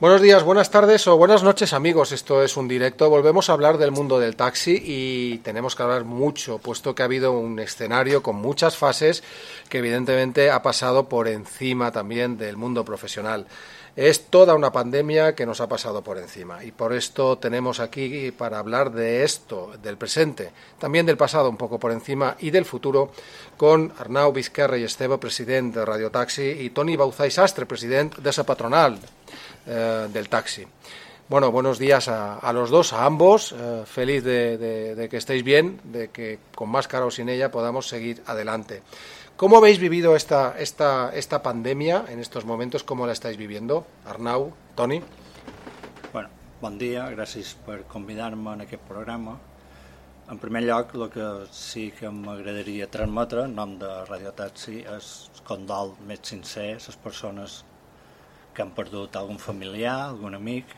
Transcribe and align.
Buenos 0.00 0.20
días, 0.20 0.42
buenas 0.42 0.72
tardes 0.72 1.06
o 1.06 1.16
buenas 1.16 1.44
noches 1.44 1.72
amigos, 1.72 2.10
esto 2.10 2.42
es 2.42 2.56
un 2.56 2.66
directo. 2.66 3.08
Volvemos 3.08 3.48
a 3.48 3.52
hablar 3.52 3.78
del 3.78 3.92
mundo 3.92 4.18
del 4.18 4.34
taxi 4.34 4.82
y 4.84 5.38
tenemos 5.38 5.76
que 5.76 5.84
hablar 5.84 6.02
mucho, 6.02 6.58
puesto 6.58 6.96
que 6.96 7.02
ha 7.02 7.04
habido 7.04 7.30
un 7.30 7.60
escenario 7.60 8.20
con 8.20 8.34
muchas 8.34 8.76
fases 8.76 9.22
que 9.68 9.78
evidentemente 9.78 10.50
ha 10.50 10.62
pasado 10.62 11.08
por 11.08 11.28
encima 11.28 11.92
también 11.92 12.36
del 12.36 12.56
mundo 12.56 12.84
profesional. 12.84 13.46
Es 13.94 14.26
toda 14.26 14.56
una 14.56 14.72
pandemia 14.72 15.36
que 15.36 15.46
nos 15.46 15.60
ha 15.60 15.68
pasado 15.68 16.02
por 16.02 16.18
encima 16.18 16.64
y 16.64 16.72
por 16.72 16.92
esto 16.92 17.38
tenemos 17.38 17.78
aquí 17.78 18.32
para 18.32 18.58
hablar 18.58 18.90
de 18.90 19.22
esto, 19.22 19.74
del 19.80 19.96
presente, 19.96 20.50
también 20.80 21.06
del 21.06 21.16
pasado 21.16 21.48
un 21.48 21.56
poco 21.56 21.78
por 21.78 21.92
encima 21.92 22.36
y 22.40 22.50
del 22.50 22.64
futuro 22.64 23.12
con 23.56 23.92
Arnau 23.96 24.32
Vizquerra 24.32 24.76
y 24.76 24.82
Esteve, 24.82 25.18
presidente 25.18 25.78
de 25.78 25.84
Radio 25.84 26.10
Taxi, 26.10 26.42
y 26.42 26.70
Toni 26.70 26.96
Bauzá 26.96 27.30
Sastre, 27.30 27.64
presidente 27.64 28.20
de 28.20 28.30
esa 28.30 28.44
patronal 28.44 28.98
eh, 29.66 30.08
del 30.12 30.28
taxi. 30.28 30.66
Bueno, 31.26 31.50
buenos 31.50 31.78
días 31.78 32.08
a, 32.08 32.52
los 32.52 32.68
dos, 32.68 32.92
a 32.92 33.06
ambos. 33.06 33.52
Eh, 33.52 33.82
feliz 33.86 34.22
de, 34.22 35.08
que 35.10 35.16
estéis 35.16 35.42
bien, 35.42 35.80
de 35.84 36.10
que 36.10 36.38
con 36.54 36.68
máscara 36.68 37.06
o 37.06 37.10
sin 37.10 37.30
ella 37.30 37.50
podamos 37.50 37.88
seguir 37.88 38.22
adelante. 38.26 38.82
¿Cómo 39.36 39.56
habéis 39.56 39.78
vivido 39.78 40.16
esta, 40.16 40.54
esta, 40.58 41.12
esta 41.14 41.42
pandemia 41.42 42.04
en 42.08 42.20
estos 42.20 42.44
momentos? 42.44 42.84
¿Cómo 42.84 43.06
la 43.06 43.12
estáis 43.12 43.38
viviendo? 43.38 43.86
Arnau, 44.04 44.52
Toni. 44.76 45.02
Bueno, 46.12 46.28
bon 46.60 46.78
dia, 46.78 47.08
gràcies 47.10 47.56
per 47.66 47.82
convidar-me 47.88 48.52
en 48.54 48.68
aquest 48.68 48.84
programa. 48.86 49.38
En 50.30 50.38
primer 50.38 50.62
lloc, 50.62 50.94
el 50.94 51.08
que 51.10 51.26
sí 51.52 51.90
que 51.98 52.08
m'agradaria 52.08 52.86
transmetre 52.92 53.48
en 53.48 53.56
nom 53.56 53.74
de 53.80 53.90
Radio 54.06 54.30
Taxi 54.36 54.84
és 54.84 55.08
condol 55.48 55.96
més 56.06 56.22
sincer 56.22 56.70
a 56.76 56.80
les 56.84 57.00
persones 57.00 57.64
que 58.54 58.62
han 58.62 58.72
perdut 58.76 59.16
algun 59.18 59.40
familiar, 59.42 59.96
algun 60.08 60.36
amic, 60.38 60.72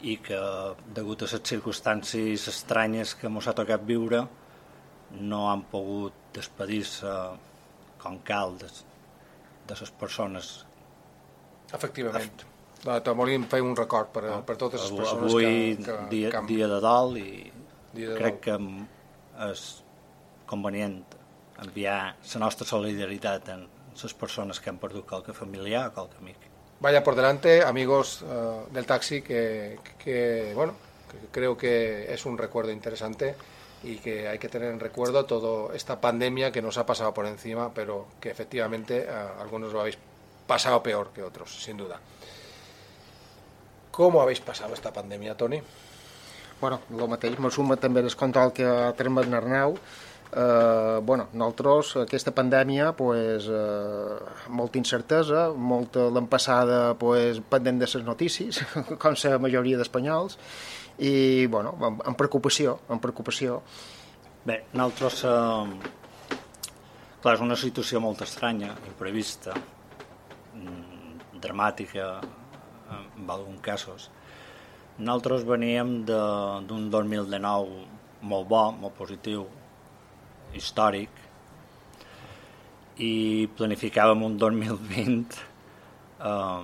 i 0.00 0.18
que, 0.22 0.38
degut 0.94 1.24
a 1.24 1.28
les 1.30 1.42
circumstàncies 1.50 2.46
estranyes 2.52 3.14
que 3.18 3.28
ens 3.30 3.48
ha 3.50 3.56
tocat 3.56 3.84
viure, 3.86 4.22
no 5.10 5.48
han 5.50 5.64
pogut 5.70 6.14
despedir-se 6.36 7.14
com 7.98 8.20
cal 8.24 8.54
de, 8.60 8.68
de 9.68 9.78
les 9.80 9.92
persones. 10.02 10.52
Efectivament. 11.74 12.44
Af... 12.86 13.08
volíem 13.18 13.44
fer 13.50 13.60
un 13.64 13.74
record 13.76 14.12
per, 14.14 14.22
no? 14.28 14.42
per 14.46 14.54
totes 14.56 14.84
les 14.84 14.94
persones 14.94 15.32
Avui, 15.32 15.76
que, 15.76 15.84
que, 15.84 15.96
dia, 16.12 16.30
que 16.30 16.38
han... 16.38 16.46
dia 16.46 16.68
de 16.70 16.78
dol 16.80 17.16
i 17.18 17.30
dia 17.96 18.12
de 18.12 18.18
crec 18.20 18.38
dol. 18.38 18.44
que 18.44 19.48
és 19.48 19.64
convenient 20.48 21.00
enviar 21.64 21.98
la 22.14 22.40
nostra 22.44 22.68
solidaritat 22.68 23.50
en 23.56 23.66
les 23.98 24.14
persones 24.14 24.60
que 24.62 24.70
han 24.70 24.78
perdut 24.78 25.08
qualque 25.10 25.34
familiar 25.34 25.88
o 25.88 25.94
qualque 25.96 26.22
amic. 26.22 26.47
Vaya 26.80 27.02
por 27.02 27.16
delante, 27.16 27.64
amigos 27.64 28.22
uh, 28.22 28.72
del 28.72 28.86
taxi, 28.86 29.20
que, 29.20 29.80
que, 29.98 30.52
bueno, 30.54 30.74
que 31.10 31.18
creo 31.32 31.56
que 31.56 32.12
es 32.12 32.24
un 32.24 32.38
recuerdo 32.38 32.70
interesante 32.70 33.34
y 33.82 33.96
que 33.96 34.28
hay 34.28 34.38
que 34.38 34.48
tener 34.48 34.70
en 34.70 34.78
recuerdo 34.78 35.24
toda 35.24 35.74
esta 35.74 36.00
pandemia 36.00 36.52
que 36.52 36.62
nos 36.62 36.78
ha 36.78 36.86
pasado 36.86 37.12
por 37.12 37.26
encima, 37.26 37.74
pero 37.74 38.06
que 38.20 38.30
efectivamente 38.30 39.08
uh, 39.08 39.42
algunos 39.42 39.72
lo 39.72 39.80
habéis 39.80 39.98
pasado 40.46 40.80
peor 40.80 41.10
que 41.12 41.24
otros, 41.24 41.62
sin 41.62 41.76
duda. 41.76 41.98
¿Cómo 43.90 44.22
habéis 44.22 44.38
pasado 44.38 44.72
esta 44.72 44.92
pandemia, 44.92 45.36
Toni? 45.36 45.60
Bueno, 46.60 46.80
el 46.90 47.08
mateix, 47.08 47.38
me 47.38 47.50
suma 47.54 47.76
també 47.78 48.00
el 48.02 48.10
que 48.52 48.64
ha 48.66 48.94
en 48.98 49.34
Arnau, 49.34 49.76
eh, 50.32 51.00
bueno, 51.02 51.28
nosaltres 51.32 51.96
aquesta 52.04 52.32
pandèmia 52.34 52.92
pues, 52.96 53.48
eh, 53.48 54.48
molta 54.48 54.78
incertesa 54.78 55.48
molta 55.54 56.08
l'han 56.12 56.28
passada 56.28 56.94
pues, 56.98 57.40
pendent 57.40 57.80
de 57.80 57.88
les 57.88 58.04
notícies 58.04 58.60
com 59.02 59.16
la 59.16 59.38
majoria 59.38 59.78
d'espanyols 59.78 60.38
i 60.98 61.46
bueno, 61.46 61.76
amb, 61.78 62.02
amb 62.04 62.18
preocupació 62.18 62.80
amb 62.88 63.00
preocupació. 63.02 63.62
Bé, 64.44 64.64
nosaltres 64.72 65.24
eh, 65.24 65.96
clar, 67.22 67.34
és 67.34 67.44
una 67.44 67.56
situació 67.56 68.00
molt 68.00 68.22
estranya 68.22 68.74
imprevista 68.86 69.54
mm, 70.54 71.38
dramàtica 71.42 72.18
en 72.88 73.28
alguns 73.28 73.60
casos. 73.60 74.08
Nosaltres 74.98 75.44
veníem 75.46 76.02
d'un 76.08 76.88
2019 76.90 77.86
molt 78.26 78.48
bo, 78.50 78.62
molt 78.74 78.96
positiu 78.98 79.44
històric 80.56 81.24
i 83.04 83.46
planificàvem 83.58 84.24
un 84.26 84.36
2020 84.40 85.38
eh, 86.24 86.62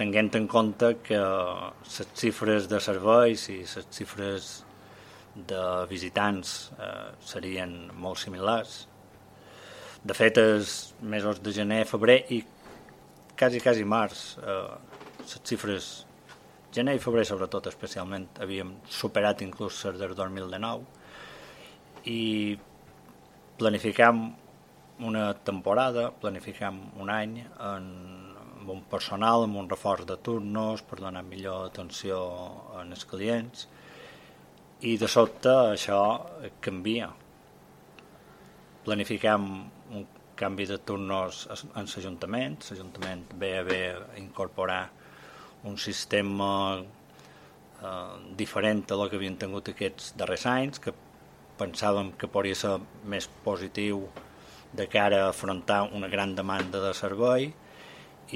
tenint 0.00 0.34
en 0.38 0.46
compte 0.48 0.94
que 1.04 1.20
les 1.20 2.00
xifres 2.16 2.68
de 2.68 2.80
serveis 2.80 3.46
i 3.52 3.60
les 3.62 3.88
xifres 3.92 4.50
de 5.50 5.64
visitants 5.90 6.70
eh, 6.78 7.10
serien 7.24 7.74
molt 8.00 8.18
similars. 8.20 8.86
De 10.02 10.16
fet, 10.16 10.38
els 10.40 10.94
mesos 11.02 11.42
de 11.44 11.52
gener, 11.52 11.84
febrer 11.88 12.22
i 12.32 12.40
quasi, 13.36 13.60
quasi 13.60 13.84
març, 13.84 14.22
eh, 14.40 14.70
les 15.20 15.36
xifres, 15.44 15.90
gener 16.72 16.96
i 16.96 17.02
febrer 17.02 17.26
sobretot 17.28 17.68
especialment, 17.68 18.28
havíem 18.40 18.74
superat 18.88 19.44
inclús 19.44 19.84
les 19.84 20.00
del 20.00 20.16
2019 20.16 20.84
i 22.08 22.58
planificam 23.60 24.22
una 25.04 25.34
temporada, 25.44 26.10
planificam 26.22 26.80
un 27.00 27.10
any 27.12 27.38
en, 27.42 27.88
amb 28.60 28.72
un 28.72 28.80
personal, 28.88 29.44
amb 29.44 29.58
un 29.60 29.68
reforç 29.68 30.06
de 30.08 30.16
turnos 30.24 30.84
per 30.88 31.00
donar 31.00 31.22
millor 31.26 31.66
atenció 31.68 32.20
als 32.80 33.04
clients 33.08 33.66
i 34.88 34.96
de 35.00 35.08
sobte 35.12 35.52
això 35.74 36.00
canvia. 36.64 37.10
Planificam 38.84 39.50
un 39.96 40.06
canvi 40.40 40.64
de 40.70 40.78
turnos 40.80 41.42
en 41.52 41.84
l'Ajuntament, 41.84 42.56
l'Ajuntament 42.70 43.26
ve 43.42 43.52
a 43.58 43.66
bé 43.66 43.82
incorporar 44.22 44.86
un 45.68 45.76
sistema 45.76 46.80
eh, 46.80 48.16
diferent 48.40 48.86
a 48.88 48.96
el 48.96 49.10
que 49.10 49.20
havien 49.20 49.36
tingut 49.36 49.68
aquests 49.68 50.14
darrers 50.16 50.46
anys, 50.48 50.80
que 50.80 50.96
pensàvem 51.60 52.14
que 52.18 52.30
podria 52.32 52.56
ser 52.56 52.78
més 53.04 53.28
positiu 53.44 54.06
de 54.72 54.86
cara 54.90 55.24
a 55.24 55.30
afrontar 55.34 55.82
una 55.96 56.08
gran 56.08 56.34
demanda 56.38 56.80
de 56.82 56.92
servei 56.94 57.50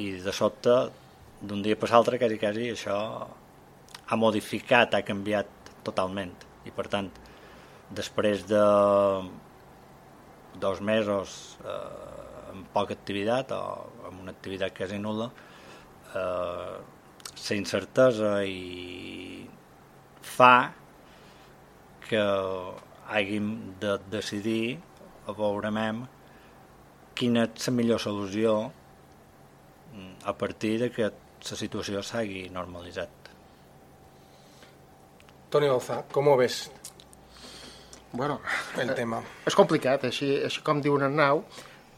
i 0.00 0.06
de 0.24 0.32
sobte 0.34 0.74
d'un 1.40 1.62
dia 1.62 1.78
per 1.78 1.90
l'altre 1.90 2.18
quasi, 2.18 2.38
quasi 2.40 2.70
això 2.72 2.98
ha 4.04 4.16
modificat, 4.20 4.94
ha 4.94 5.06
canviat 5.06 5.70
totalment. 5.86 6.34
I 6.64 6.72
per 6.74 6.88
tant 6.92 7.10
després 7.94 8.44
de 8.48 8.64
dos 10.60 10.80
mesos 10.80 11.58
eh, 11.64 12.52
amb 12.54 12.68
poca 12.74 12.94
activitat 12.94 13.52
o 13.54 13.62
amb 14.08 14.22
una 14.22 14.34
activitat 14.34 14.74
quasi 14.76 15.00
nul·la 15.02 15.28
eh, 16.14 16.76
la 17.44 17.56
incertesa 17.58 18.32
i 18.46 19.44
fa 20.24 20.54
que 22.08 22.22
hàgim 23.08 23.50
de 23.80 23.98
decidir 24.12 24.78
a 25.26 25.32
veurem 25.36 26.04
quina 27.14 27.46
és 27.48 27.68
la 27.68 27.74
millor 27.74 28.00
solució 28.02 28.54
mm, 29.92 30.24
a 30.24 30.32
partir 30.36 30.78
de 30.82 30.90
que 30.92 31.10
la 31.10 31.58
situació 31.60 32.02
s'hagi 32.02 32.48
normalitzat. 32.52 33.10
Toni 35.52 35.68
Balzà, 35.70 36.00
com 36.10 36.28
ho 36.28 36.38
ves 36.40 36.64
bueno, 38.14 38.40
el 38.78 38.90
eh, 38.90 38.94
tema? 38.94 39.20
És 39.46 39.56
complicat, 39.58 40.04
així, 40.06 40.28
així 40.46 40.62
com 40.66 40.80
diu 40.82 40.94
Arnau, 41.02 41.42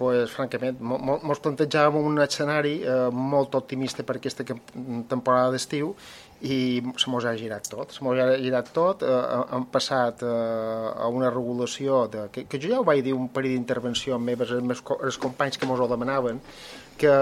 pues, 0.01 0.33
francament, 0.33 0.79
ens 1.17 1.43
plantejàvem 1.45 2.09
un 2.09 2.21
escenari 2.25 2.79
eh, 2.83 3.09
molt 3.13 3.57
optimista 3.59 4.05
per 4.05 4.17
aquesta 4.17 4.47
temporada 4.47 5.53
d'estiu 5.53 5.95
i 6.47 6.59
se 7.01 7.11
mos 7.11 7.27
ha 7.27 7.35
girat 7.39 7.67
tot, 7.71 7.93
se 7.95 8.05
mos 8.07 8.19
ha 8.23 8.29
girat 8.39 8.71
tot, 8.75 9.03
eh, 9.03 9.43
hem 9.57 9.67
passat 9.73 10.23
eh, 10.23 10.31
a 10.31 11.09
una 11.13 11.31
regulació 11.33 12.05
de, 12.13 12.27
que, 12.33 12.47
que 12.51 12.61
jo 12.63 12.73
ja 12.73 12.81
ho 12.81 12.87
vaig 12.87 13.03
dir 13.07 13.15
un 13.17 13.29
període 13.35 13.59
d'intervenció 13.59 14.17
amb 14.17 14.31
meves, 14.31 14.53
els, 14.55 14.83
els 14.97 15.21
companys 15.23 15.59
que 15.59 15.69
mos 15.69 15.83
ho 15.83 15.89
demanaven, 15.91 16.41
que 16.97 17.15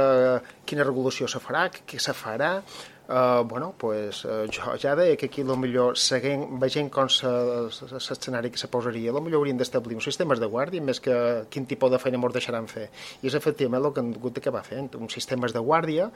quina 0.69 0.87
regulació 0.87 1.29
se 1.31 1.41
farà, 1.43 1.67
què 1.73 2.00
se 2.00 2.15
farà, 2.15 2.59
Uh, 3.06 3.45
bueno, 3.47 3.75
pues, 3.77 4.25
uh, 4.25 4.47
jo 4.49 4.79
ja 4.81 4.95
deia 4.97 5.17
que 5.17 5.27
aquí 5.27 5.43
millor 5.45 5.99
seguint, 5.99 6.47
veient 6.59 6.89
com 6.89 7.05
l'escenari 7.05 8.51
que 8.51 8.56
se 8.56 8.69
posaria, 8.73 9.12
millor 9.12 9.43
hauríem 9.43 9.59
d'establir 9.61 9.99
uns 9.99 10.06
sistemes 10.09 10.41
de 10.41 10.49
guàrdia 10.49 10.81
més 10.81 11.03
que 11.05 11.45
quin 11.51 11.67
tipus 11.69 11.91
de 11.93 11.99
feina 12.01 12.17
ens 12.17 12.33
deixaran 12.33 12.67
fer. 12.67 12.87
I 13.21 13.29
és 13.29 13.37
efectivament 13.37 13.85
el 13.85 13.93
que 13.93 14.01
hem 14.01 14.15
hagut 14.17 14.39
d'acabar 14.39 14.65
fent, 14.65 14.89
uns 14.97 15.12
sistemes 15.12 15.53
de 15.53 15.61
guàrdia, 15.61 16.09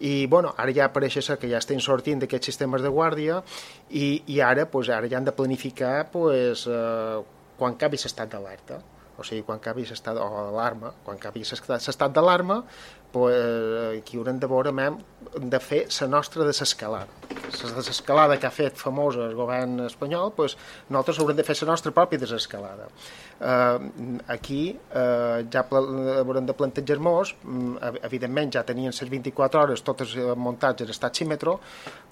i 0.00 0.24
bueno, 0.24 0.54
ara 0.56 0.72
ja 0.72 0.88
apareix 0.88 1.20
que 1.36 1.52
ja 1.52 1.60
estem 1.60 1.84
sortint 1.84 2.24
d'aquests 2.24 2.48
sistemes 2.48 2.80
de 2.80 2.88
guàrdia 2.88 3.42
i, 3.90 4.22
i 4.26 4.40
ara, 4.40 4.64
pues, 4.64 4.88
ara 4.88 5.12
ja 5.12 5.20
han 5.20 5.28
de 5.28 5.36
planificar 5.36 6.08
pues, 6.10 6.64
uh, 6.64 7.20
quan 7.58 7.76
acabi 7.76 8.00
l'estat 8.00 8.32
d'alerta 8.32 8.80
o 9.22 9.26
sigui, 9.26 9.44
quan 9.46 9.60
acabi 9.62 9.86
l'estat 9.86 10.18
d'alarma, 10.18 10.92
quan 11.06 11.20
acabi 11.20 11.44
l'estat 11.46 12.12
d'alarma, 12.12 12.62
pues, 13.12 13.98
aquí 14.00 14.16
haurem 14.18 14.38
de 14.40 14.48
veure 14.48 14.72
hem 14.72 14.96
de 15.52 15.60
fer 15.60 15.82
la 16.00 16.08
nostra 16.08 16.46
desescalada. 16.48 17.06
La 17.62 17.70
desescalada 17.76 18.38
que 18.40 18.48
ha 18.48 18.54
fet 18.54 18.80
famosa 18.80 19.26
el 19.28 19.36
govern 19.36 19.84
espanyol, 19.86 20.32
pues, 20.34 20.56
nosaltres 20.88 21.20
haurem 21.20 21.36
de 21.36 21.44
fer 21.44 21.56
la 21.60 21.68
nostra 21.72 21.92
pròpia 21.92 22.18
desescalada. 22.18 22.88
Uh, 23.42 24.18
aquí 24.32 24.72
uh, 24.72 25.42
ja 25.52 25.64
haurem 25.68 26.46
de 26.46 26.56
plantejar-nos, 26.56 27.36
mm, 27.42 27.94
evidentment 28.08 28.52
ja 28.54 28.64
tenien 28.64 28.94
les 28.94 29.14
24 29.16 29.62
hores 29.62 29.82
totes 29.82 30.16
muntats 30.36 30.82
en 30.82 30.90
estaxímetro, 30.90 31.60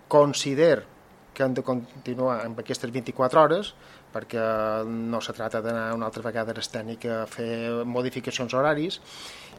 consider 0.09 0.85
que 1.33 1.45
han 1.45 1.55
de 1.55 1.63
continuar 1.63 2.41
amb 2.45 2.59
aquestes 2.61 2.91
24 2.93 3.43
hores, 3.43 3.75
perquè 4.13 4.45
no 4.87 5.21
se 5.25 5.35
trata 5.37 5.63
d'anar 5.65 5.91
una 5.97 6.09
altra 6.11 6.25
vegada 6.27 6.53
a 6.53 6.59
l'estènic 6.59 7.07
a 7.07 7.25
fer 7.31 7.85
modificacions 7.87 8.55
horaris, 8.55 9.01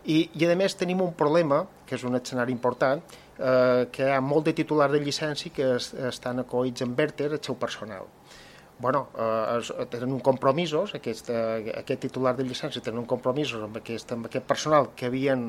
i, 0.05 0.29
i 0.33 0.47
a 0.47 0.55
més 0.57 0.77
tenim 0.77 1.01
un 1.03 1.13
problema, 1.17 1.65
que 1.85 1.95
és 1.95 2.05
un 2.07 2.17
escenari 2.17 2.55
important, 2.55 3.03
eh, 3.37 3.85
que 3.91 4.07
hi 4.07 4.15
ha 4.15 4.21
molt 4.21 4.49
de 4.49 4.55
titulars 4.57 4.95
de 4.95 5.03
llicència 5.03 5.53
que 5.53 5.75
es, 5.75 5.93
estan 6.13 6.41
acollits 6.41 6.81
en 6.85 6.95
Verter, 6.97 7.31
el 7.35 7.43
seu 7.43 7.59
personal 7.59 8.09
bueno, 8.81 9.09
eh, 9.17 9.85
tenen 9.89 10.11
un 10.11 10.19
compromisos, 10.19 10.95
aquest, 10.95 11.29
eh, 11.29 11.71
aquest 11.77 12.01
titular 12.07 12.35
de 12.35 12.43
llicència 12.43 12.81
tenen 12.81 13.03
un 13.03 13.07
compromisos 13.09 13.61
amb 13.63 13.77
aquest, 13.77 14.11
amb 14.15 14.25
aquest 14.27 14.47
personal 14.49 14.89
que 14.97 15.05
havien 15.07 15.43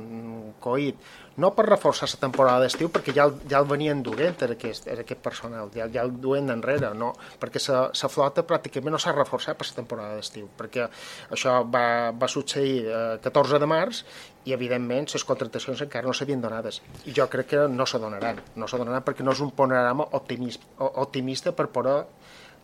coït, 0.61 1.01
no 1.41 1.53
per 1.57 1.65
reforçar 1.67 2.11
la 2.13 2.21
temporada 2.21 2.67
d'estiu, 2.67 2.91
perquè 2.93 3.15
ja 3.17 3.25
el, 3.31 3.39
ja 3.49 3.63
el 3.63 3.69
venien 3.71 4.03
duent, 4.05 4.37
era 4.45 4.53
aquest, 4.59 4.87
era 4.93 5.01
aquest 5.07 5.23
personal, 5.25 5.73
ja, 5.75 5.89
ja 5.93 6.05
el 6.05 6.13
duen 6.21 6.53
enrere, 6.53 6.93
no? 6.95 7.15
perquè 7.41 7.63
la 7.73 8.13
flota 8.13 8.45
pràcticament 8.45 8.93
no 8.93 9.01
s'ha 9.01 9.17
reforçat 9.17 9.57
per 9.57 9.71
la 9.71 9.79
temporada 9.81 10.19
d'estiu, 10.21 10.51
perquè 10.59 10.87
això 11.33 11.63
va, 11.65 12.13
va 12.13 12.29
succeir 12.29 12.85
eh, 12.85 13.19
14 13.25 13.63
de 13.63 13.71
març 13.71 14.05
i 14.45 14.53
evidentment 14.57 15.07
les 15.13 15.25
contractacions 15.25 15.85
encara 15.85 16.09
no 16.09 16.15
s'havien 16.17 16.41
donades 16.43 16.81
i 17.07 17.15
jo 17.15 17.29
crec 17.31 17.53
que 17.53 17.67
no 17.71 17.87
s'adonaran 17.87 18.41
no 18.59 18.67
s'adonaran 18.67 19.05
perquè 19.07 19.23
no 19.23 19.35
és 19.37 19.43
un 19.45 19.53
panorama 19.55 20.09
optimista, 20.19 20.67
optimista 21.05 21.53
per 21.55 21.69
poder 21.71 22.01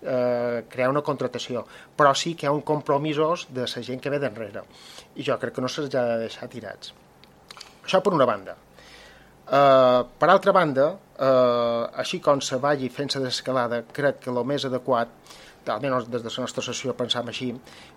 eh, 0.03 0.65
crear 0.71 0.91
una 0.91 1.03
contractació, 1.03 1.65
però 1.97 2.15
sí 2.15 2.35
que 2.35 2.47
hi 2.47 2.51
ha 2.51 2.55
un 2.55 2.63
compromisos 2.63 3.49
de 3.51 3.67
la 3.67 3.83
gent 3.91 4.01
que 4.01 4.11
ve 4.11 4.21
d'enrere 4.23 4.65
i 5.17 5.27
jo 5.27 5.39
crec 5.39 5.57
que 5.57 5.65
no 5.65 5.69
se'ls 5.69 5.95
ha 5.95 6.07
de 6.13 6.19
deixar 6.25 6.49
tirats. 6.53 6.95
Això 7.85 8.03
per 8.05 8.15
una 8.15 8.27
banda. 8.29 8.57
Eh, 9.49 10.01
per 10.21 10.29
altra 10.29 10.53
banda, 10.53 10.89
eh, 11.19 11.85
així 12.05 12.21
com 12.21 12.41
se 12.41 12.59
vagi 12.61 12.89
fent 12.89 13.15
la 13.17 13.27
desescalada, 13.27 13.83
crec 13.93 14.21
que 14.25 14.31
el 14.31 14.45
més 14.45 14.67
adequat 14.69 15.09
almenys 15.75 16.09
des 16.09 16.23
de 16.25 16.33
la 16.33 16.45
nostra 16.45 16.65
sessió 16.65 16.95
pensam 16.97 17.29
així, 17.29 17.53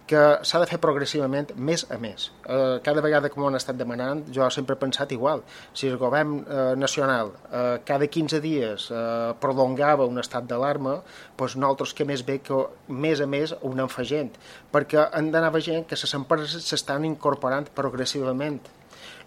que 0.07 0.21
s'ha 0.47 0.61
de 0.61 0.67
fer 0.69 0.79
progressivament 0.83 1.53
més 1.55 1.85
a 1.89 1.97
més. 2.01 2.29
Eh, 2.45 2.79
cada 2.83 3.03
vegada 3.05 3.29
que 3.29 3.39
m'ho 3.39 3.49
han 3.49 3.59
estat 3.59 3.79
demanant, 3.79 4.23
jo 4.33 4.49
sempre 4.49 4.75
he 4.75 4.81
pensat 4.81 5.11
igual. 5.11 5.43
Si 5.73 5.87
el 5.87 5.97
govern 6.01 6.39
eh, 6.41 6.75
nacional 6.75 7.33
eh, 7.51 7.79
cada 7.85 8.07
15 8.07 8.41
dies 8.43 8.89
eh, 8.91 9.33
prolongava 9.41 10.09
un 10.09 10.19
estat 10.19 10.47
d'alarma, 10.49 10.99
doncs 11.37 11.57
nosaltres 11.57 11.95
que 11.97 12.05
més 12.05 12.25
bé 12.25 12.39
que 12.45 12.57
més 12.87 13.21
a 13.21 13.27
més 13.27 13.55
ho 13.61 13.71
anem 13.71 13.89
perquè 14.71 15.07
han 15.13 15.31
d'anar 15.31 15.51
veient 15.53 15.85
que 15.87 15.97
les 15.97 16.13
empreses 16.13 16.67
s'estan 16.67 17.05
incorporant 17.05 17.67
progressivament 17.75 18.59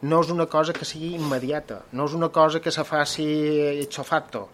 no 0.03 0.21
és 0.21 0.31
una 0.31 0.47
cosa 0.47 0.73
que 0.77 0.85
sigui 0.85 1.15
immediata, 1.17 1.83
no 1.93 2.05
és 2.05 2.15
una 2.15 2.29
cosa 2.29 2.61
que 2.61 2.71
se 2.75 2.85
faci 2.85 3.27
ipso 3.83 4.05
facto 4.05 4.49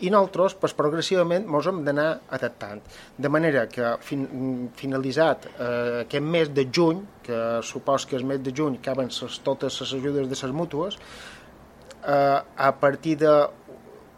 i 0.00 0.10
nosaltres 0.12 0.54
pues, 0.60 0.74
progressivament 0.76 1.46
ens 1.48 1.68
hem 1.68 1.80
d'anar 1.84 2.08
adaptant. 2.36 2.82
De 3.18 3.30
manera 3.32 3.66
que 3.68 3.94
fin, 4.04 4.26
finalitzat 4.76 5.48
eh, 5.52 6.02
aquest 6.04 6.26
mes 6.26 6.52
de 6.56 6.66
juny, 6.72 7.02
que 7.24 7.40
supos 7.66 8.06
que 8.06 8.16
el 8.16 8.24
mes 8.28 8.42
de 8.42 8.54
juny 8.56 8.78
acaben 8.80 9.10
ses, 9.14 9.40
totes 9.46 9.80
les 9.82 9.96
ajudes 9.98 10.28
de 10.28 10.38
les 10.38 10.54
mútues, 10.56 10.98
eh, 12.06 12.38
a 12.56 12.70
partir 12.80 13.18
de 13.18 13.34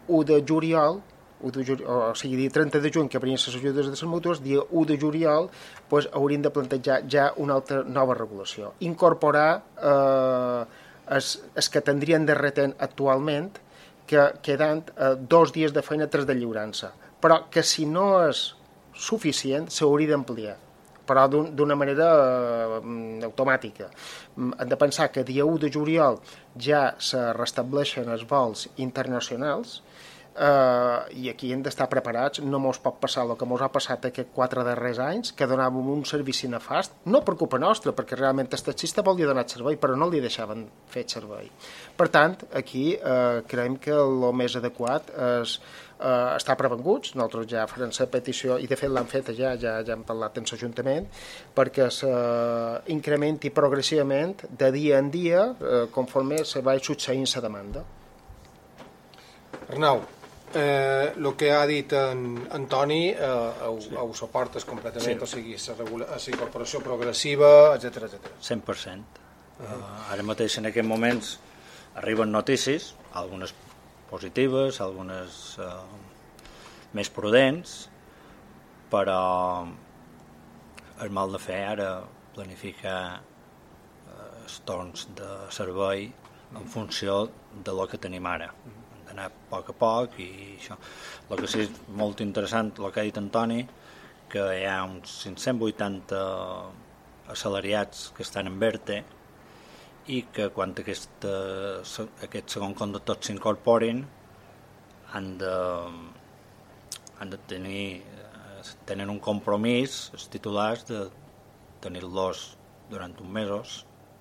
1 0.07 0.23
de 0.23 0.43
juliol, 0.47 1.01
1 1.41 1.51
de 1.51 1.65
juliol, 1.65 1.89
o 2.11 2.15
sigui, 2.15 2.37
dia 2.39 2.49
30 2.49 2.79
de 2.79 2.91
juny 2.91 3.09
que 3.09 3.19
abrien 3.19 3.35
les 3.35 3.55
ajudes 3.55 3.85
de 3.85 3.91
les 3.91 4.03
mútues, 4.07 4.41
dia 4.43 4.63
1 4.69 4.85
de 4.87 4.97
juliol 4.99 5.49
pues, 5.89 6.07
hauríem 6.13 6.41
de 6.41 6.51
plantejar 6.51 7.03
ja 7.09 7.31
una 7.37 7.59
altra 7.59 7.83
nova 7.83 8.15
regulació. 8.15 8.73
Incorporar 8.79 9.63
eh, 9.77 10.63
els, 11.11 11.35
els 11.55 11.69
que 11.69 11.83
tindrien 11.83 12.25
de 12.25 12.35
retent 12.39 12.75
actualment 12.79 13.51
que 14.07 14.27
queden 14.41 14.83
eh, 14.97 15.15
dos 15.17 15.53
dies 15.55 15.73
de 15.73 15.81
feina, 15.81 16.07
tres 16.07 16.27
de 16.29 16.35
lliurança, 16.35 16.91
però 17.21 17.45
que 17.49 17.63
si 17.63 17.85
no 17.85 18.07
és 18.27 18.51
suficient 18.93 19.69
s'hauria 19.71 20.13
d'ampliar 20.13 20.59
però 21.03 21.25
d'una 21.27 21.75
manera 21.75 22.05
eh, 22.79 23.23
automàtica. 23.27 23.89
Mm, 24.35 24.53
hem 24.59 24.69
de 24.71 24.77
pensar 24.79 25.09
que 25.11 25.25
dia 25.27 25.45
1 25.45 25.59
de 25.65 25.71
juliol 25.71 26.19
ja 26.55 26.93
se 26.99 27.25
restableixen 27.35 28.07
els 28.13 28.23
vols 28.29 28.69
internacionals, 28.77 29.81
eh, 30.35 31.13
i 31.19 31.29
aquí 31.29 31.51
hem 31.53 31.61
d'estar 31.65 31.87
preparats, 31.91 32.41
no 32.41 32.59
mos 32.61 32.79
pot 32.83 32.99
passar 33.01 33.25
el 33.27 33.35
que 33.37 33.47
mos 33.49 33.61
ha 33.61 33.69
passat 33.73 34.09
aquests 34.09 34.33
quatre 34.35 34.65
darrers 34.65 34.99
anys, 35.03 35.33
que 35.37 35.47
donàvem 35.49 35.93
un 35.95 36.03
servici 36.09 36.49
nefast, 36.51 36.95
no 37.05 37.23
per 37.25 37.37
culpa 37.39 37.59
nostra, 37.61 37.93
perquè 37.95 38.17
realment 38.19 38.49
el 38.51 38.65
taxista 38.65 39.05
volia 39.05 39.29
donar 39.29 39.45
servei, 39.49 39.77
però 39.77 39.97
no 39.99 40.09
li 40.09 40.21
deixaven 40.23 40.65
fer 40.89 41.05
servei. 41.09 41.49
Per 41.97 42.09
tant, 42.13 42.37
aquí 42.53 42.93
eh, 42.95 43.41
creiem 43.47 43.77
que 43.81 43.95
el 43.95 44.29
més 44.33 44.57
adequat 44.59 45.11
és 45.13 45.57
eh, 45.99 46.35
estar 46.35 46.57
prevenguts, 46.59 47.13
nosaltres 47.15 47.49
ja 47.51 47.67
farem 47.69 47.93
la 47.93 48.09
petició, 48.11 48.57
i 48.57 48.67
de 48.69 48.77
fet 48.79 48.91
l'han 48.91 49.09
fet 49.09 49.33
ja, 49.37 49.53
ja, 49.59 49.79
ja 49.85 49.95
hem 49.95 50.05
parlat 50.07 50.37
en 50.41 50.49
l'Ajuntament, 50.49 51.09
perquè 51.55 51.89
s'incrementi 51.93 53.53
progressivament 53.53 54.47
de 54.49 54.71
dia 54.75 54.99
en 54.99 55.11
dia 55.13 55.45
eh, 55.53 55.85
conforme 55.93 56.43
se 56.45 56.61
va 56.61 56.77
succeint 56.79 57.29
la 57.35 57.41
demanda. 57.41 57.85
Arnau, 59.69 60.01
Eh, 60.55 61.13
el 61.17 61.35
que 61.35 61.49
ha 61.51 61.65
dit 61.65 61.93
en, 61.97 62.47
en 62.53 62.65
Toni 62.69 63.07
eh, 63.09 63.27
ho, 63.65 63.77
sí. 63.81 63.89
ho 63.97 64.13
suportes 64.13 64.65
completament, 64.69 65.23
sí. 65.23 65.25
o 65.25 65.29
sigui, 65.29 65.55
la 66.03 66.19
incorporació 66.29 66.81
progressiva, 66.85 67.49
etc 67.73 68.05
etc. 68.09 68.29
100%. 68.37 68.61
Uh 68.61 69.65
-huh. 69.65 69.77
uh, 69.79 70.11
ara 70.13 70.23
mateix 70.23 70.57
en 70.57 70.69
aquests 70.69 70.89
moments 70.89 71.39
arriben 71.95 72.31
notícies, 72.31 72.93
algunes 73.13 73.53
positives, 74.09 74.79
algunes 74.81 75.57
uh, 75.57 75.81
més 76.93 77.09
prudents, 77.09 77.89
però 78.91 79.65
el 81.01 81.09
mal 81.09 81.31
de 81.31 81.39
fer 81.39 81.63
ara 81.65 82.03
planificar 82.35 83.21
els 84.43 84.61
torns 84.65 85.07
de 85.15 85.29
servei 85.49 86.11
en 86.53 86.67
funció 86.67 87.29
de 87.63 87.71
lo 87.71 87.87
que 87.87 87.97
tenim 87.97 88.25
ara. 88.25 88.53
Uh 88.53 88.69
-huh 88.69 88.82
anar 89.13 89.29
a 89.29 89.33
poc 89.49 89.71
a 89.71 89.75
poc 89.77 90.19
i 90.23 90.29
això. 90.57 90.77
El 91.29 91.41
que 91.41 91.49
sí 91.49 91.63
és 91.65 91.81
molt 92.01 92.21
interessant, 92.25 92.73
el 92.79 92.91
que 92.91 93.01
ha 93.01 93.07
dit 93.07 93.19
Antoni, 93.21 93.61
que 94.29 94.43
hi 94.57 94.65
ha 94.65 94.79
uns 94.85 95.19
580 95.23 96.21
assalariats 97.33 98.09
que 98.17 98.25
estan 98.25 98.49
en 98.49 98.57
verte 98.59 99.03
i 100.11 100.23
que 100.35 100.49
quan 100.55 100.73
aquest, 100.75 101.23
aquest 102.27 102.57
segon 102.57 102.73
conductor 102.75 103.21
s'incorporin 103.23 104.03
han 105.13 105.29
de, 105.39 105.53
han 107.21 107.31
de 107.31 107.39
tenir 107.47 107.85
tenen 108.87 109.11
un 109.11 109.19
compromís 109.23 110.07
els 110.15 110.27
titulars 110.31 110.85
de 110.87 111.03
tenir-los 111.83 112.43
durant 112.91 113.13
uns 113.19 113.33
mesos, 113.37 113.75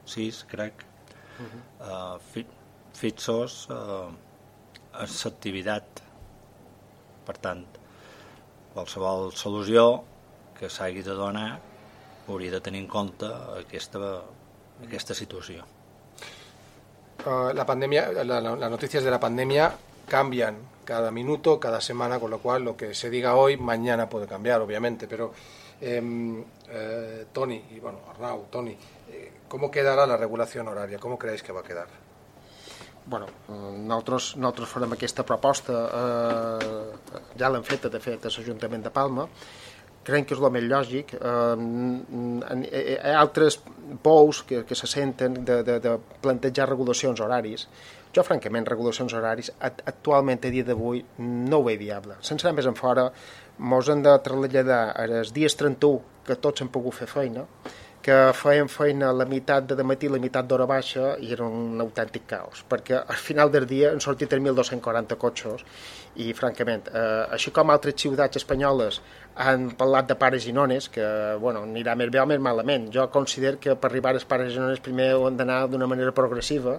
sis 0.04 0.42
crec, 0.50 0.84
uh 1.38 1.44
-huh. 1.44 1.62
uh, 1.86 2.18
fi, 2.32 2.46
fixos 2.94 3.68
uh, 3.70 4.10
l'activitat. 5.00 6.02
Per 7.26 7.36
tant, 7.38 7.64
qualsevol 8.74 9.30
solució 9.36 10.02
que 10.58 10.70
s'hagi 10.70 11.02
de 11.02 11.14
donar 11.16 11.60
hauria 12.28 12.52
de 12.52 12.60
tenir 12.60 12.82
en 12.82 12.88
compte 12.88 13.28
aquesta, 13.58 14.22
aquesta 14.84 15.14
situació. 15.14 15.64
Uh, 17.22 17.52
la 17.54 17.66
pandemia, 17.66 18.08
la, 18.24 18.40
la, 18.40 18.68
noticias 18.68 19.04
de 19.04 19.10
la 19.10 19.20
pandemia 19.20 19.70
cambian 20.08 20.56
cada 20.84 21.10
minuto, 21.10 21.60
cada 21.60 21.80
semana, 21.80 22.18
con 22.18 22.30
lo 22.30 22.38
cual 22.38 22.64
lo 22.64 22.76
que 22.76 22.94
se 22.94 23.10
diga 23.10 23.36
hoy, 23.36 23.56
mañana 23.56 24.08
puede 24.08 24.26
cambiar, 24.26 24.60
obviamente. 24.60 25.06
Pero, 25.06 25.32
eh, 25.80 26.44
eh, 26.68 27.26
Tony, 27.32 27.62
y 27.70 27.78
bueno, 27.78 28.00
Arnau, 28.10 28.46
Tony, 28.50 28.76
eh, 29.10 29.32
¿cómo 29.48 29.70
quedará 29.70 30.06
la 30.06 30.16
regulación 30.16 30.68
horaria? 30.68 30.98
¿Cómo 30.98 31.18
creéis 31.18 31.42
que 31.42 31.52
va 31.52 31.60
a 31.60 31.64
quedar? 31.64 31.86
Bueno, 33.06 33.26
nosaltres, 33.48 34.36
nosaltres 34.36 34.70
farem 34.70 34.94
aquesta 34.94 35.24
proposta, 35.26 35.82
eh, 36.00 37.20
ja 37.38 37.50
l'hem 37.50 37.64
feta, 37.66 37.90
de 37.90 38.00
fet, 38.00 38.24
a 38.24 38.32
l'Ajuntament 38.32 38.84
de 38.84 38.92
Palma, 38.94 39.26
creiem 40.06 40.26
que 40.26 40.34
és 40.34 40.42
el 40.42 40.52
més 40.54 40.66
lògic. 40.68 41.14
Eh, 41.18 42.70
hi 42.70 42.96
ha 43.00 43.18
altres 43.20 43.58
pous 44.02 44.42
que, 44.46 44.62
que 44.68 44.78
se 44.78 44.90
senten 44.90 45.42
de, 45.44 45.62
de, 45.66 45.78
de 45.82 45.96
plantejar 46.22 46.68
regulacions 46.70 47.20
horaris. 47.20 47.66
Jo, 48.12 48.24
francament, 48.26 48.66
regulacions 48.68 49.14
horaris, 49.16 49.52
actualment, 49.60 50.42
a 50.44 50.50
dia 50.52 50.66
d'avui, 50.68 51.00
no 51.18 51.62
ho 51.62 51.68
veig 51.68 51.80
viable. 51.80 52.18
Sense 52.20 52.46
anar 52.46 52.58
més 52.58 52.68
en 52.68 52.76
fora, 52.76 53.06
mos 53.58 53.88
hem 53.88 54.02
de 54.04 54.12
traslladar 54.24 54.82
als 55.00 55.32
dies 55.32 55.56
31, 55.56 56.02
que 56.26 56.36
tots 56.38 56.62
hem 56.62 56.68
pogut 56.70 56.94
fer 56.94 57.08
feina, 57.10 57.46
que 58.02 58.16
feien 58.34 58.68
feina 58.68 59.12
la 59.14 59.24
meitat 59.30 59.72
de 59.78 59.84
matí 59.86 60.08
la 60.10 60.18
meitat 60.22 60.46
d'hora 60.50 60.66
baixa 60.66 61.12
i 61.22 61.30
era 61.36 61.46
un 61.46 61.80
autèntic 61.84 62.26
caos, 62.26 62.64
perquè 62.68 62.98
al 62.98 63.20
final 63.28 63.52
del 63.54 63.66
dia 63.70 63.92
han 63.92 64.02
sortit 64.02 64.32
3.240 64.32 65.18
cotxes 65.22 65.62
i 66.18 66.32
francament, 66.36 66.90
eh, 66.90 67.34
així 67.38 67.54
com 67.54 67.70
altres 67.70 67.96
ciutats 68.02 68.42
espanyoles 68.42 69.00
han 69.46 69.70
parlat 69.78 70.10
de 70.10 70.16
pares 70.18 70.46
i 70.50 70.52
nones, 70.52 70.88
que 70.92 71.06
bueno, 71.40 71.62
anirà 71.64 71.94
més 71.96 72.10
bé 72.12 72.20
o 72.20 72.26
més 72.28 72.40
malament. 72.42 72.90
Jo 72.92 73.06
considero 73.10 73.60
que 73.60 73.76
per 73.76 73.88
arribar 73.88 74.12
als 74.12 74.26
pares 74.28 74.52
i 74.52 74.60
nones 74.60 74.82
primer 74.84 75.14
han 75.14 75.38
d'anar 75.38 75.62
d'una 75.72 75.88
manera 75.88 76.12
progressiva 76.12 76.78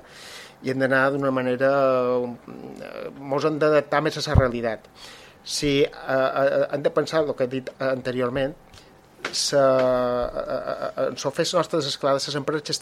i 0.64 0.72
hem 0.72 0.80
d'anar 0.80 1.10
d'una 1.16 1.32
manera... 1.32 1.72
Eh, 2.20 3.10
mos 3.20 3.46
hem 3.46 3.58
d'adaptar 3.60 4.04
més 4.04 4.20
a 4.20 4.28
la 4.30 4.40
realitat. 4.40 4.86
Si 5.44 5.80
eh, 5.82 5.90
eh, 5.90 6.68
hem 6.72 6.84
de 6.84 6.94
pensar 6.94 7.24
el 7.24 7.34
que 7.34 7.48
he 7.48 7.52
dit 7.58 7.72
anteriorment, 7.80 8.54
en 9.30 11.16
fer 11.18 11.46
les 11.46 11.54
nostres 11.58 11.88
esclades, 11.90 12.28
les 12.28 12.38
empreses 12.40 12.82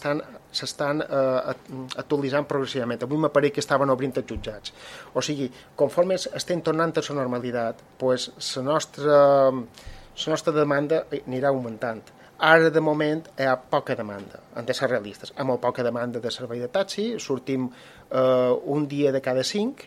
s'estan 0.52 1.02
eh, 1.02 1.54
actualitzant 2.02 2.48
progressivament. 2.48 3.02
Avui 3.06 3.20
m'apareix 3.22 3.54
que 3.56 3.64
estaven 3.64 3.92
obrint 3.94 4.16
els 4.20 4.28
jutjats. 4.28 4.74
O 5.14 5.22
sigui, 5.24 5.50
conforme 5.76 6.18
estem 6.18 6.62
tornant 6.62 6.92
a 6.96 7.04
la 7.08 7.18
normalitat, 7.20 7.84
pues, 7.98 8.30
la, 8.56 8.62
nostra, 8.62 9.20
la 9.52 10.34
nostra 10.34 10.52
demanda 10.56 11.04
anirà 11.22 11.48
augmentant. 11.52 12.02
Ara, 12.42 12.70
de 12.74 12.80
moment, 12.82 13.22
hi 13.38 13.46
ha 13.46 13.54
poca 13.54 13.94
demanda, 13.94 14.40
hem 14.58 14.66
de 14.66 14.74
ser 14.74 14.88
realistes. 14.90 15.30
Hi 15.30 15.40
ha 15.40 15.46
molt 15.46 15.62
poca 15.62 15.84
demanda 15.86 16.20
de 16.20 16.30
servei 16.34 16.58
de 16.58 16.68
taxi, 16.68 17.12
sortim 17.22 17.68
eh, 17.70 18.52
un 18.76 18.88
dia 18.90 19.12
de 19.14 19.20
cada 19.22 19.44
cinc, 19.46 19.86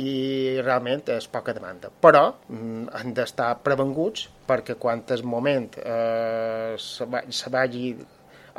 i 0.00 0.60
realment 0.62 1.04
és 1.12 1.28
poca 1.28 1.52
demanda. 1.52 1.90
Però 2.00 2.24
mm, 2.48 2.88
han 2.96 3.12
d'estar 3.16 3.50
prevenguts 3.64 4.28
perquè 4.48 4.78
quan 4.80 5.04
el 5.08 5.24
moment 5.24 5.68
eh, 5.82 6.74
se, 6.78 7.04
va, 7.04 7.22
vagi 7.52 7.92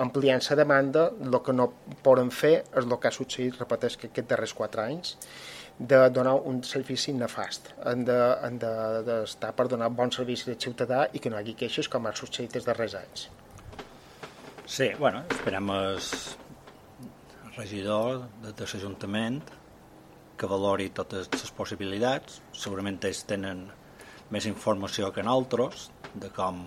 ampliant 0.03 0.41
la 0.49 0.57
demanda, 0.57 1.07
el 1.21 1.39
que 1.45 1.53
no 1.53 1.71
poden 2.05 2.29
fer 2.31 2.55
és 2.63 2.85
el 2.85 2.95
que 2.97 3.09
ha 3.09 3.13
succeït, 3.13 3.57
repeteix, 3.59 3.97
que 3.97 4.09
aquests 4.09 4.29
darrers 4.29 4.53
quatre 4.57 4.85
anys, 4.85 5.17
de 5.77 5.99
donar 6.13 6.35
un 6.49 6.61
servici 6.63 7.13
nefast. 7.13 7.71
Han 7.85 8.05
d'estar 8.05 9.01
de, 9.05 9.17
de, 9.25 9.53
per 9.57 9.67
donar 9.69 9.89
bon 9.89 10.11
servici 10.13 10.49
al 10.51 10.59
ciutadà 10.61 11.07
i 11.13 11.21
que 11.21 11.29
no 11.29 11.37
hi 11.37 11.43
hagi 11.43 11.57
queixes 11.63 11.89
com 11.89 12.05
ha 12.05 12.13
succeït 12.17 12.55
els 12.57 12.69
darrers 12.69 12.95
anys. 13.01 13.27
Sí, 14.65 14.91
bueno, 14.99 15.25
esperem 15.29 15.69
el 15.73 15.99
regidor 17.57 18.23
de, 18.41 18.53
de 18.53 18.65
l'Ajuntament 18.69 19.41
que 20.37 20.49
valori 20.49 20.89
totes 20.89 21.29
les 21.31 21.51
possibilitats. 21.55 22.41
Segurament 22.57 22.99
ells 23.05 23.23
tenen 23.29 23.67
més 24.33 24.47
informació 24.49 25.11
que 25.13 25.25
nosaltres 25.25 25.89
de 26.13 26.29
com 26.33 26.65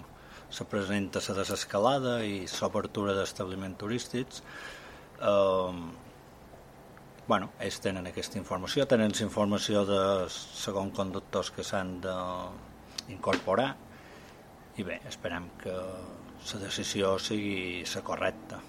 se 0.50 0.64
presenta 0.70 1.20
la 1.28 1.38
desescalada 1.40 2.18
i 2.24 2.44
l'obertura 2.60 3.14
d'establiments 3.16 3.78
turístics. 3.82 4.42
Eh, 5.20 5.72
bueno, 7.26 7.50
ells 7.58 7.80
tenen 7.82 8.06
aquesta 8.06 8.38
informació, 8.38 8.86
tenen 8.86 9.10
la 9.10 9.26
informació 9.26 9.82
de 9.88 10.02
segons 10.30 10.94
conductors 10.94 11.50
que 11.50 11.66
s'han 11.66 11.98
d'incorporar 12.04 13.72
i 14.76 14.84
bé, 14.84 15.00
esperem 15.08 15.50
que 15.62 15.74
la 15.74 16.58
decisió 16.62 17.16
sigui 17.18 17.82
la 17.94 18.02
correcta. 18.06 18.60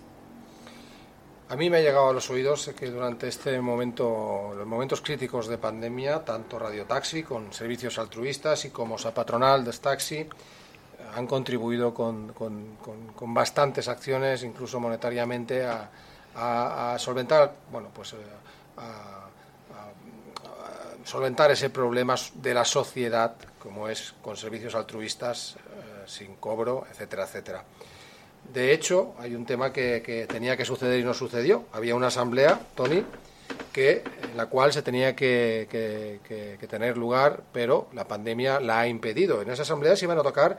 A 1.50 1.56
mí 1.56 1.70
me 1.70 1.78
ha 1.78 1.82
llegado 1.82 2.10
a 2.10 2.14
los 2.14 2.30
oídos 2.30 2.70
que 2.78 2.92
durante 2.92 3.30
este 3.30 3.62
momento, 3.62 4.54
los 4.54 4.68
momentos 4.68 5.00
críticos 5.00 5.48
de 5.48 5.58
pandemia, 5.58 6.26
tanto 6.26 6.60
Radio 6.60 6.84
Taxi 6.84 7.24
con 7.24 7.54
servicios 7.54 7.98
altruistas 8.00 8.66
y 8.66 8.70
como 8.70 8.98
esa 8.98 9.14
patronal 9.14 9.64
de 9.64 9.72
Taxi 9.72 10.28
han 11.16 11.26
contribuido 11.26 11.94
con, 11.94 12.34
con, 12.34 12.76
con, 13.16 13.34
bastantes 13.34 13.88
acciones, 13.88 14.44
incluso 14.44 14.82
monetariamente, 14.82 15.66
a, 15.66 15.90
a, 16.36 17.00
solventar, 17.00 17.56
bueno, 17.72 17.92
pues 17.94 18.12
eh, 18.14 18.18
a, 18.76 19.30
solventar 21.06 21.50
ese 21.52 21.70
problema 21.70 22.16
de 22.34 22.54
la 22.54 22.66
sociedad, 22.66 23.36
como 23.58 23.88
es 23.88 24.14
con 24.22 24.36
servicios 24.36 24.76
altruistas 24.76 25.56
eh, 25.56 26.04
sin 26.06 26.36
cobro, 26.36 26.86
etcétera, 26.92 27.24
etcétera. 27.24 27.64
De 28.54 28.74
hecho, 28.74 29.14
hay 29.20 29.36
un 29.36 29.46
tema 29.46 29.74
que, 29.74 30.26
tenía 30.30 30.56
que 30.56 30.66
suceder 30.66 31.00
y 31.00 31.04
no 31.04 31.14
sucedió. 31.14 31.66
Había 31.74 31.96
una 31.96 32.08
asamblea, 32.08 32.60
Tony, 32.76 33.04
que, 33.74 34.04
en 34.24 34.38
la 34.38 34.48
cual 34.48 34.72
se 34.74 34.82
tenía 34.82 35.16
que, 35.16 35.68
tener 36.70 36.98
lugar, 36.98 37.44
pero 37.52 37.88
la 37.94 38.08
pandemia 38.08 38.60
la 38.60 38.82
ha 38.82 38.88
impedido. 38.88 39.42
En 39.42 39.50
esa 39.50 39.64
asamblea 39.64 39.96
se 39.96 40.06
iban 40.06 40.18
a 40.18 40.24
tocar, 40.24 40.58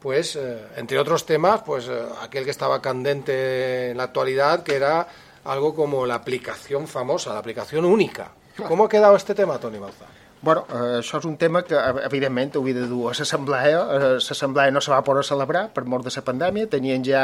pues, 0.00 0.36
eh, 0.36 0.66
entre 0.76 0.98
otros 0.98 1.26
temas, 1.26 1.62
pues 1.62 1.88
eh, 1.88 2.02
aquel 2.22 2.44
que 2.44 2.50
estaba 2.50 2.80
candente 2.80 3.90
en 3.90 3.96
la 3.96 4.04
actualidad, 4.04 4.62
que 4.62 4.76
era 4.76 5.08
algo 5.44 5.74
como 5.74 6.06
la 6.06 6.14
aplicación 6.14 6.86
famosa, 6.86 7.32
la 7.32 7.40
aplicación 7.40 7.84
única. 7.84 8.30
¿Cómo 8.68 8.84
ha 8.84 8.88
quedado 8.88 9.16
este 9.16 9.34
tema, 9.34 9.58
Tony 9.58 9.78
Balza? 9.78 10.06
Bueno, 10.42 10.66
eh, 10.68 10.98
això 11.00 11.16
és 11.16 11.24
un 11.24 11.36
tema 11.40 11.62
que, 11.64 11.78
evidentment, 12.04 12.56
ho 12.56 12.60
havia 12.60 12.76
de 12.76 12.86
dur 12.90 13.08
a 13.08 13.14
l'assemblea. 13.16 13.80
Eh, 13.96 14.08
l'assemblea 14.20 14.70
no 14.70 14.82
se 14.84 14.92
va 14.92 15.02
poder 15.02 15.24
celebrar 15.24 15.70
per 15.72 15.84
mort 15.88 16.04
de 16.04 16.12
la 16.14 16.22
pandèmia. 16.22 16.68
Tenien 16.68 17.04
ja, 17.04 17.22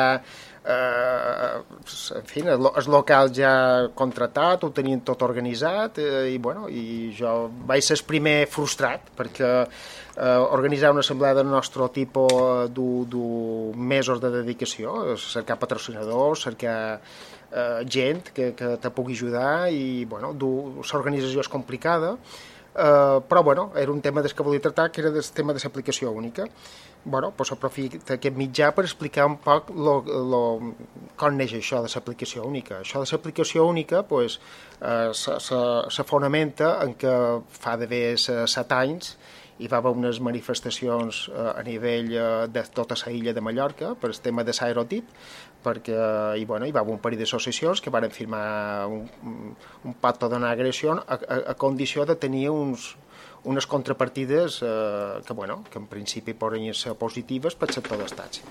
eh, 0.64 1.58
en 2.16 2.30
fi, 2.30 2.40
el, 2.40 2.68
local 2.88 3.32
ja 3.36 3.52
contratat, 3.94 4.64
ho 4.64 4.70
tenien 4.72 5.02
tot 5.04 5.22
organitzat 5.22 5.98
eh, 5.98 6.30
i, 6.32 6.38
bueno, 6.38 6.68
i 6.68 7.12
jo 7.18 7.50
vaig 7.68 7.84
ser 7.84 7.98
el 7.98 8.06
primer 8.08 8.46
frustrat 8.48 9.12
perquè 9.16 9.50
eh, 9.60 10.38
organitzar 10.56 10.90
una 10.90 11.04
assemblea 11.04 11.34
del 11.34 11.50
nostre 11.50 11.88
tipus 11.92 12.70
du, 12.72 13.04
du 13.04 13.72
mesos 13.76 14.20
de 14.20 14.30
dedicació, 14.40 15.16
cercar 15.18 15.58
patrocinadors, 15.60 16.46
cercar 16.48 16.78
eh, 17.52 17.84
gent 17.84 18.32
que, 18.32 18.54
que 18.56 18.78
te 18.80 18.90
pugui 18.90 19.20
ajudar 19.20 19.68
i, 19.68 20.06
bueno, 20.08 20.32
l'organització 20.32 21.44
és 21.44 21.52
complicada 21.52 22.16
Uh, 22.72 23.20
però 23.28 23.42
bueno, 23.42 23.70
era 23.76 23.92
un 23.92 24.00
tema 24.00 24.22
que 24.22 24.42
volia 24.42 24.60
tractar 24.60 24.90
que 24.90 25.02
era 25.02 25.10
el 25.10 25.30
tema 25.32 25.52
de 25.52 25.60
l'aplicació 25.60 26.10
única 26.10 26.46
bueno, 27.04 27.32
pues 27.36 27.50
aprofita 27.50 28.14
aquest 28.14 28.36
mitjà 28.38 28.70
per 28.74 28.84
explicar 28.86 29.26
un 29.26 29.36
poc 29.42 29.72
lo, 29.74 29.96
lo, 30.06 30.42
com 31.18 31.36
neix 31.36 31.56
això 31.58 31.82
de 31.82 31.90
l'aplicació 31.90 32.46
única. 32.46 32.78
Això 32.84 33.02
de 33.02 33.10
l'aplicació 33.10 33.66
única 33.66 34.04
pues, 34.06 34.38
eh, 34.80 35.10
se, 35.12 35.38
se, 35.40 35.60
se 35.90 36.04
fonamenta 36.06 36.76
en 36.84 36.94
que 36.94 37.14
fa 37.58 37.76
d'haver 37.76 38.18
set 38.18 38.76
anys 38.78 39.16
hi 39.58 39.68
va 39.70 39.78
haver 39.82 39.92
unes 39.94 40.20
manifestacions 40.22 41.26
eh, 41.28 41.48
a 41.52 41.62
nivell 41.66 42.12
eh, 42.14 42.26
de 42.54 42.62
tota 42.74 42.96
la 43.02 43.12
illa 43.12 43.34
de 43.34 43.42
Mallorca 43.42 43.94
per 43.94 44.10
el 44.10 44.20
tema 44.20 44.44
de 44.46 44.54
l'aerotip 44.54 45.10
perquè 45.62 45.96
i, 46.38 46.44
bueno, 46.48 46.66
hi 46.66 46.74
va 46.74 46.82
haver 46.82 46.96
un 46.96 47.02
parell 47.02 47.22
d'associacions 47.22 47.80
que 47.80 47.92
van 47.94 48.08
firmar 48.10 48.86
un, 48.90 49.06
un 49.84 49.94
pacte 50.00 50.28
de 50.28 50.42
agressió 50.48 50.98
a, 50.98 51.14
a, 51.14 51.40
a 51.52 51.54
condició 51.54 52.06
de 52.06 52.16
tenir 52.16 52.48
uns, 52.50 52.92
unes 53.44 53.66
contrapartides 53.66 54.60
eh, 54.62 55.20
que, 55.26 55.32
bueno, 55.32 55.64
que 55.70 55.78
en 55.78 55.86
principi 55.86 56.34
poden 56.34 56.72
ser 56.74 56.94
positives 56.94 57.56
per 57.58 57.72
sector 57.72 57.98
d'estats. 57.98 58.42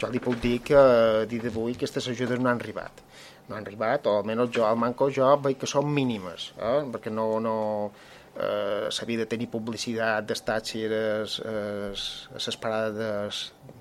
Jo 0.00 0.08
li 0.08 0.20
puc 0.22 0.40
dir 0.40 0.60
que 0.64 0.78
a 0.78 1.26
dia 1.28 1.44
d'avui 1.44 1.76
aquestes 1.76 2.08
ajudes 2.08 2.40
no 2.40 2.48
han 2.48 2.60
arribat. 2.60 3.04
No 3.48 3.56
han 3.56 3.66
arribat, 3.66 4.06
o 4.06 4.20
almenys 4.20 4.52
jo, 4.54 4.64
al 4.64 4.78
Manco, 4.78 5.10
jo 5.10 5.28
veig 5.42 5.58
que 5.60 5.68
són 5.68 5.90
mínimes, 5.92 6.52
eh? 6.56 6.80
perquè 6.92 7.12
no, 7.12 7.26
no, 7.42 7.56
eh, 8.36 8.88
s'havia 8.90 9.22
de 9.22 9.26
tenir 9.30 9.48
publicitat 9.50 10.26
d'estats 10.26 10.72
si 10.72 10.84
eres 10.86 11.38
eh, 11.44 11.90
les 12.34 12.58
parades 12.60 13.40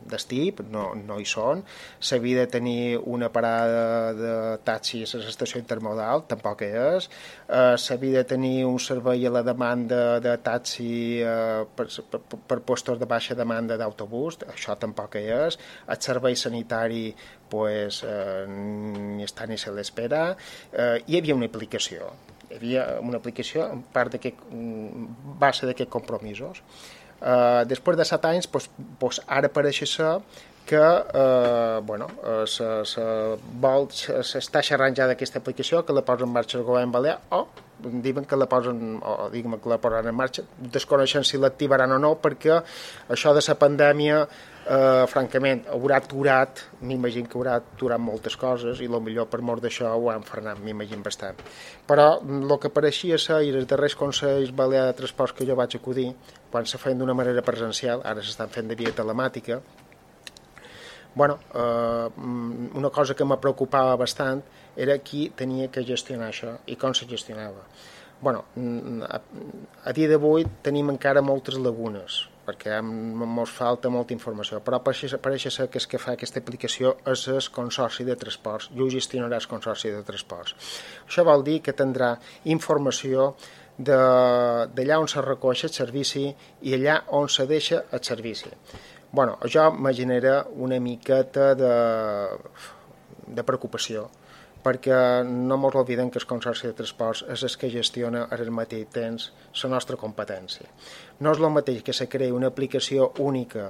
d'estip, 0.09 0.63
no, 0.73 0.89
no 0.97 1.19
hi 1.21 1.25
són. 1.29 1.61
S'havia 2.01 2.43
de 2.43 2.51
tenir 2.51 2.97
una 2.97 3.29
parada 3.33 4.13
de 4.17 4.33
taxis 4.65 5.13
a 5.15 5.21
l'estació 5.21 5.61
intermodal, 5.61 6.25
tampoc 6.31 6.63
és. 6.65 7.09
Eh, 7.47 7.75
S'havia 7.77 8.23
de 8.23 8.25
tenir 8.33 8.65
un 8.65 8.79
servei 8.81 9.27
a 9.27 9.33
la 9.33 9.43
demanda 9.45 10.19
de 10.23 10.35
taxi 10.45 11.21
eh, 11.21 11.65
per, 11.75 11.87
per, 12.11 12.21
per 12.49 12.59
postos 12.65 12.99
de 12.99 13.09
baixa 13.09 13.37
demanda 13.37 13.77
d'autobús, 13.77 14.41
això 14.49 14.77
tampoc 14.81 15.19
és. 15.21 15.59
El 15.87 16.01
servei 16.01 16.35
sanitari 16.39 17.05
pues, 17.49 18.01
eh, 18.07 18.45
ni 18.49 19.25
està 19.25 19.47
ni 19.49 19.57
se 19.61 19.73
l'espera. 19.73 20.25
Eh, 20.73 20.97
hi 21.05 21.21
havia 21.21 21.37
una 21.37 21.49
aplicació 21.49 22.09
hi 22.49 22.57
havia 22.57 22.85
una 23.01 23.19
aplicació 23.21 23.67
en 23.71 23.83
part 23.93 24.15
d'aquest 24.15 24.41
base 25.41 25.69
d'aquests 25.69 25.91
compromisos. 25.93 26.63
Uh, 27.19 27.65
després 27.67 27.97
de 27.99 28.05
set 28.07 28.25
anys, 28.29 28.47
pues, 28.47 28.69
pues 28.99 29.19
ara 29.27 29.49
pareix 29.51 29.83
ser 29.91 30.13
que 30.69 30.77
eh, 30.77 31.79
bueno, 31.81 32.05
uh, 32.21 32.45
se, 32.45 32.65
se 32.85 33.05
s'està 34.21 34.61
xerrant 34.61 34.93
ja 34.93 35.07
d'aquesta 35.09 35.41
aplicació, 35.41 35.81
que 35.81 35.95
la 35.97 36.03
posa 36.05 36.27
en 36.27 36.33
marxa 36.35 36.59
el 36.59 36.65
govern 36.67 36.91
balear, 36.93 37.15
o 37.33 37.47
diuen 37.79 38.25
que 38.25 38.37
la 38.37 38.47
posen, 38.49 38.99
o 38.99 39.29
diguem 39.33 39.57
que 39.59 39.69
la 39.71 39.79
posaran 39.81 40.11
en 40.11 40.15
marxa, 40.15 40.43
desconeixen 40.59 41.23
si 41.23 41.39
l'activaran 41.39 41.95
o 41.95 41.99
no, 41.99 42.15
perquè 42.21 42.57
això 43.09 43.33
de 43.35 43.43
la 43.45 43.55
pandèmia 43.59 44.19
eh, 44.25 45.05
francament, 45.07 45.65
haurà 45.73 45.99
aturat, 46.03 46.63
m'imagino 46.81 47.29
que 47.29 47.39
haurà 47.39 47.57
aturat 47.61 48.01
moltes 48.01 48.37
coses 48.37 48.81
i 48.81 48.87
millor 48.89 49.29
per 49.31 49.41
mort 49.41 49.63
d'això 49.63 49.95
ho 49.95 50.09
han 50.11 50.23
frenat, 50.23 50.59
m'imagino 50.59 51.03
bastant. 51.03 51.39
Però 51.87 52.09
el 52.21 52.55
que 52.59 52.69
pareixia 52.69 53.17
ser, 53.17 53.41
i 53.47 53.53
els 53.55 53.67
darrers 53.67 53.95
consells 53.95 54.51
balear 54.55 54.85
de 54.89 54.97
transports 55.01 55.33
que 55.33 55.47
jo 55.47 55.55
vaig 55.55 55.75
acudir, 55.75 56.13
quan 56.51 56.65
se 56.65 56.77
feien 56.77 56.99
d'una 56.99 57.17
manera 57.17 57.41
presencial, 57.41 58.03
ara 58.03 58.21
s'estan 58.21 58.49
fent 58.49 58.67
de 58.67 58.75
via 58.75 58.91
telemàtica, 58.95 59.61
bueno, 61.15 61.39
eh, 61.53 62.09
una 62.75 62.89
cosa 62.89 63.15
que 63.15 63.25
me 63.25 63.37
preocupava 63.37 63.95
bastant 63.97 64.43
era 64.85 64.97
qui 65.03 65.27
tenia 65.35 65.69
que 65.73 65.85
gestionar 65.85 66.31
això 66.31 66.57
i 66.67 66.75
com 66.79 66.95
se 66.95 67.07
gestionava. 67.09 67.63
bueno, 68.21 68.43
a, 69.07 69.21
a 69.85 69.91
dia 69.95 70.09
d'avui 70.11 70.43
tenim 70.63 70.89
encara 70.91 71.21
moltes 71.23 71.55
lagunes 71.55 72.25
perquè 72.49 72.79
ens 72.79 73.53
falta 73.53 73.91
molta 73.93 74.15
informació, 74.15 74.59
però 74.65 74.79
pareix, 74.81 75.45
ser 75.53 75.67
que 75.69 75.77
és 75.77 75.87
que 75.87 76.01
fa 76.01 76.15
aquesta 76.15 76.41
aplicació 76.41 76.95
és 77.11 77.27
el 77.29 77.49
Consorci 77.53 78.05
de 78.07 78.17
Transports, 78.17 78.71
i 78.73 78.81
ho 78.81 78.89
gestionarà 78.89 79.37
el 79.37 79.47
Consorci 79.51 79.91
de 79.93 80.01
Transports. 80.07 80.55
Això 81.05 81.25
vol 81.27 81.45
dir 81.45 81.59
que 81.61 81.75
tindrà 81.77 82.15
informació 82.49 83.35
d'allà 83.77 84.99
on 84.99 85.07
se 85.07 85.21
recoixa 85.23 85.69
el 85.69 85.75
servici 85.75 86.25
i 86.67 86.73
allà 86.75 87.03
on 87.15 87.29
se 87.29 87.45
deixa 87.47 87.83
el 87.91 88.03
servici. 88.03 88.49
bueno, 89.11 89.37
això 89.41 89.71
me 89.73 89.93
genera 89.93 90.45
una 90.53 90.79
miqueta 90.79 91.55
de, 91.55 91.69
de 93.25 93.43
preocupació, 93.43 94.09
perquè 94.63 95.23
no 95.25 95.55
ens 95.55 95.77
oblidem 95.79 96.09
que 96.11 96.19
el 96.19 96.27
Consorci 96.27 96.67
de 96.67 96.75
Transports 96.77 97.23
és 97.31 97.43
el 97.47 97.57
que 97.61 97.71
gestiona 97.71 98.25
al 98.35 98.51
mateix 98.51 98.87
temps 98.93 99.29
la 99.63 99.69
nostra 99.75 99.97
competència. 99.97 100.67
No 101.19 101.31
és 101.31 101.39
el 101.39 101.53
mateix 101.55 101.83
que 101.83 101.95
se 101.95 102.09
creï 102.11 102.35
una 102.35 102.51
aplicació 102.51 103.11
única 103.19 103.69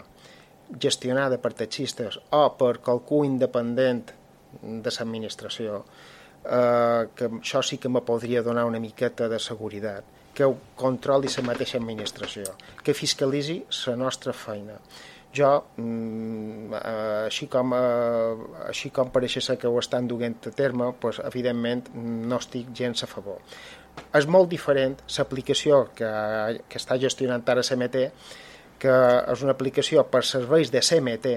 gestionada 0.81 1.37
per 1.41 1.53
taxistes 1.57 2.19
o 2.35 2.43
per 2.57 2.77
qualcú 2.85 3.23
independent 3.25 4.09
de 4.61 4.91
l'administració, 4.91 5.83
eh, 6.45 7.03
que 7.15 7.29
això 7.29 7.61
sí 7.61 7.77
que 7.77 7.89
me 7.89 8.01
podria 8.01 8.41
donar 8.41 8.65
una 8.65 8.79
miqueta 8.79 9.29
de 9.29 9.39
seguretat, 9.39 10.03
que 10.33 10.45
ho 10.45 10.55
controli 10.75 11.29
la 11.35 11.43
mateixa 11.43 11.77
administració, 11.77 12.55
que 12.83 12.93
fiscalitzi 12.93 13.63
la 13.87 13.95
nostra 13.95 14.33
feina 14.33 14.77
jo, 15.35 15.65
mm, 15.77 16.73
eh, 16.73 17.25
així, 17.25 17.47
com, 17.47 17.73
eh, 17.73 18.67
així 18.67 18.89
com 18.89 19.11
pareix 19.11 19.37
ser 19.43 19.57
que 19.57 19.67
ho 19.67 19.79
estan 19.79 20.07
duent 20.07 20.47
a 20.47 20.51
terme, 20.51 20.93
pues, 20.99 21.19
evidentment 21.19 21.89
no 21.93 22.37
estic 22.37 22.73
gens 22.73 23.03
a 23.03 23.07
favor. 23.07 23.41
És 24.15 24.25
molt 24.27 24.49
diferent 24.49 24.95
l'aplicació 25.17 25.89
que, 25.95 26.09
que 26.69 26.77
està 26.79 26.97
gestionant 26.99 27.43
ara 27.47 27.61
CMT, 27.61 28.11
que 28.79 28.95
és 29.33 29.41
una 29.43 29.51
aplicació 29.51 30.05
per 30.07 30.23
serveis 30.23 30.71
de 30.71 30.81
CMT, 30.81 31.33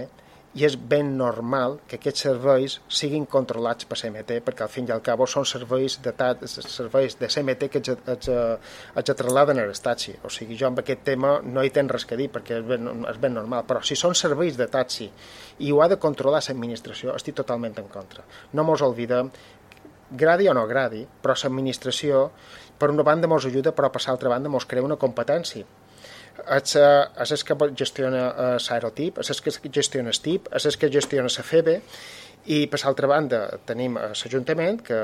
i 0.53 0.67
és 0.67 0.75
ben 0.77 1.15
normal 1.17 1.79
que 1.89 1.97
aquests 1.97 2.27
serveis 2.27 2.75
siguin 2.93 3.25
controlats 3.35 3.87
per 3.89 3.97
CMT 3.97 4.43
perquè 4.45 4.67
al 4.67 4.73
fin 4.73 4.89
i 4.89 4.93
al 4.93 5.01
cabo 5.05 5.25
són 5.25 5.47
serveis 5.49 5.97
de, 6.05 6.13
serveis 6.45 7.17
de 7.21 7.31
CMT 7.33 7.71
que 7.73 7.81
els, 7.81 7.89
els, 8.15 8.29
els 9.01 9.13
trasladen 9.23 9.63
a 9.63 9.67
o 9.67 10.31
sigui, 10.31 10.59
jo 10.61 10.69
amb 10.69 10.83
aquest 10.83 11.05
tema 11.09 11.39
no 11.43 11.65
hi 11.65 11.73
tens 11.73 11.91
res 11.91 12.05
que 12.05 12.21
dir 12.21 12.29
perquè 12.29 12.61
és 12.61 12.67
ben, 12.69 12.91
és 13.09 13.21
ben 13.21 13.33
normal. 13.33 13.65
Però 13.69 13.81
si 13.81 13.97
són 13.97 14.15
serveis 14.15 14.59
de 14.61 14.69
taxi 14.69 15.09
i 15.59 15.73
ho 15.73 15.81
ha 15.81 15.89
de 15.89 15.97
controlar 15.97 16.43
l'administració 16.45 17.17
estic 17.17 17.39
totalment 17.41 17.79
en 17.81 17.89
contra. 17.89 18.25
No 18.53 18.65
mos 18.69 18.85
oblidem 18.85 19.33
gradi 20.11 20.49
o 20.49 20.55
no 20.55 20.67
gradi, 20.69 21.07
però 21.23 21.33
l'administració 21.33 22.29
per 22.79 22.91
una 22.91 23.07
banda 23.07 23.29
mos 23.29 23.47
ajuda 23.49 23.73
però 23.73 23.89
per 23.89 24.05
l'altra 24.05 24.29
banda 24.29 24.53
mos 24.53 24.69
crea 24.69 24.85
una 24.85 25.01
competència 25.01 25.65
és, 26.57 26.75
és 26.77 27.33
el 27.37 27.45
que 27.47 27.71
gestiona 27.79 28.25
l'aerotip, 28.57 29.19
és 29.23 29.31
el 29.31 29.41
que 29.45 29.73
gestiona 29.73 30.11
el 30.11 30.21
TIP, 30.21 30.51
és 30.57 30.67
el 30.67 30.79
que 30.79 30.91
gestiona 30.93 31.31
la 31.31 31.47
FEBE, 31.47 31.81
i 32.51 32.65
per 32.67 32.81
l'altra 32.83 33.07
banda 33.07 33.39
tenim 33.69 33.95
l'Ajuntament, 34.01 34.81
que 34.83 34.99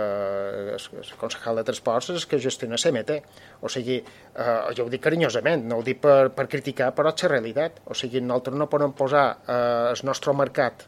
és 0.75 0.88
el 0.90 1.12
concejal 1.21 1.61
de 1.61 1.64
transports, 1.68 2.11
és 2.11 2.26
que 2.26 2.40
gestiona 2.42 2.80
CMT. 2.83 3.21
O 3.62 3.71
sigui, 3.71 4.00
eh, 4.02 4.59
jo 4.75 4.87
ho 4.87 4.90
dic 4.90 5.04
carinyosament, 5.04 5.62
no 5.71 5.78
ho 5.78 5.85
dic 5.87 6.00
per, 6.02 6.33
per 6.35 6.49
criticar, 6.50 6.90
però 6.97 7.14
és 7.14 7.23
la 7.23 7.33
realitat. 7.37 7.78
O 7.87 7.95
sigui, 7.95 8.21
nosaltres 8.25 8.59
no 8.59 8.66
podem 8.73 8.95
posar 8.99 9.26
eh, 9.47 9.92
el 9.92 10.02
nostre 10.11 10.35
mercat, 10.35 10.83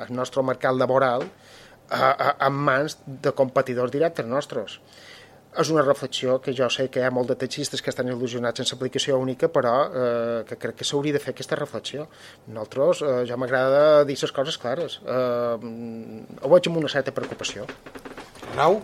el 0.00 0.14
nostre 0.16 0.42
mercat 0.42 0.80
laboral, 0.80 1.26
eh, 1.92 2.32
en 2.48 2.60
mans 2.70 2.96
de 3.04 3.36
competidors 3.36 3.92
directes 3.92 4.26
nostres 4.26 4.80
és 5.58 5.70
una 5.70 5.82
reflexió 5.82 6.38
que 6.40 6.52
jo 6.54 6.68
sé 6.70 6.86
que 6.90 7.00
hi 7.00 7.06
ha 7.06 7.10
molt 7.10 7.32
de 7.32 7.36
taxistes 7.40 7.82
que 7.82 7.90
estan 7.90 8.08
il·lusionats 8.12 8.62
sense 8.62 8.76
aplicació 8.76 9.18
única, 9.18 9.48
però 9.50 9.72
eh, 9.86 10.44
que 10.46 10.58
crec 10.62 10.78
que 10.78 10.86
s'hauria 10.86 11.16
de 11.16 11.22
fer 11.22 11.34
aquesta 11.34 11.58
reflexió. 11.58 12.06
Nosaltres, 12.46 13.02
eh, 13.02 13.24
ja 13.26 13.38
m'agrada 13.40 14.04
dir 14.06 14.16
les 14.20 14.32
coses 14.36 14.58
clares. 14.62 15.00
Eh, 15.02 15.56
ho 16.42 16.52
veig 16.54 16.70
amb 16.70 16.80
una 16.82 16.92
certa 16.92 17.14
preocupació. 17.16 17.66
Nau? 18.56 18.80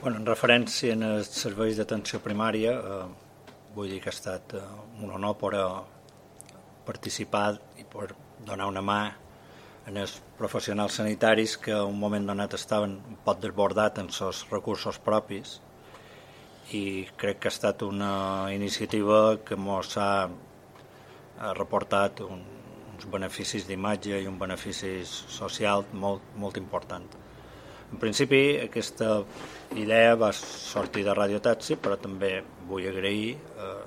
Bueno, 0.00 0.20
en 0.20 0.26
referència 0.28 0.94
als 0.94 1.32
serveis 1.42 1.80
d'atenció 1.80 2.22
primària, 2.22 2.78
eh, 2.78 3.02
vull 3.74 3.90
dir 3.90 4.00
que 4.04 4.12
ha 4.12 4.14
estat 4.14 4.54
eh, 4.54 4.62
un 5.02 5.10
honor 5.10 5.38
per 5.40 5.54
participar 6.86 7.54
i 7.80 7.86
per 7.88 8.12
donar 8.44 8.68
una 8.70 8.82
mà 8.84 9.00
en 9.86 10.00
els 10.00 10.16
professionals 10.38 10.96
sanitaris 11.00 11.58
que 11.60 11.76
un 11.76 11.98
moment 12.00 12.26
donat 12.26 12.56
estaven 12.56 12.96
un 13.10 13.18
poc 13.24 13.42
desbordats 13.42 14.00
en 14.00 14.08
els 14.28 14.44
recursos 14.50 14.98
propis 14.98 15.58
i 16.72 17.04
crec 17.20 17.42
que 17.42 17.50
ha 17.50 17.54
estat 17.54 17.82
una 17.84 18.48
iniciativa 18.54 19.36
que 19.44 19.58
ens 19.58 19.96
ha 20.00 21.52
reportat 21.58 22.24
un, 22.24 22.40
uns 22.94 23.06
beneficis 23.10 23.66
d'imatge 23.68 24.22
i 24.22 24.26
un 24.30 24.38
benefici 24.38 25.02
social 25.04 25.84
molt, 25.92 26.22
molt 26.36 26.56
important. 26.56 27.04
En 27.92 28.00
principi, 28.00 28.56
aquesta 28.58 29.20
idea 29.76 30.14
va 30.16 30.32
sortir 30.32 31.04
de 31.04 31.14
Radio 31.14 31.40
Taxi, 31.40 31.76
però 31.76 31.98
també 32.00 32.40
vull 32.68 32.88
agrair 32.88 33.34
eh, 33.36 33.82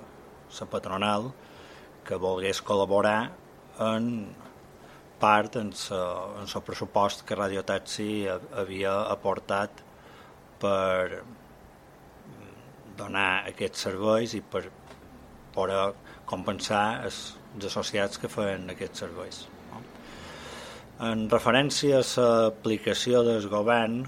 la 0.59 0.67
patronal 0.71 1.31
que 2.07 2.15
volgués 2.15 2.61
col·laborar 2.63 3.31
en 3.83 4.11
part 5.19 5.57
en 5.59 5.73
el 5.73 6.63
pressupost 6.65 7.25
que 7.25 7.35
Radio 7.35 7.63
Taxi 7.65 8.27
havia 8.29 8.93
aportat 9.11 9.83
per 10.61 11.21
donar 12.97 13.29
aquests 13.49 13.85
serveis 13.87 14.33
i 14.37 14.41
per 14.41 14.65
poder 15.55 15.93
compensar 16.29 17.03
els, 17.05 17.37
els 17.55 17.69
associats 17.69 18.19
que 18.21 18.29
feien 18.31 18.69
aquests 18.73 19.05
serveis. 19.05 19.41
No? 19.71 19.81
En 21.09 21.25
referència 21.31 22.01
a 22.01 22.05
l'aplicació 22.07 23.23
del 23.27 23.47
govern, 23.51 24.01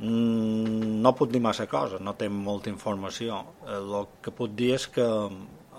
mm, 0.00 1.00
no 1.04 1.14
puc 1.16 1.32
dir 1.32 1.42
massa 1.44 1.68
cosa, 1.70 2.00
no 2.00 2.16
té 2.18 2.28
molta 2.32 2.72
informació. 2.72 3.42
El 3.68 3.96
que 4.24 4.34
puc 4.34 4.56
dir 4.56 4.74
és 4.78 4.88
que 4.88 5.08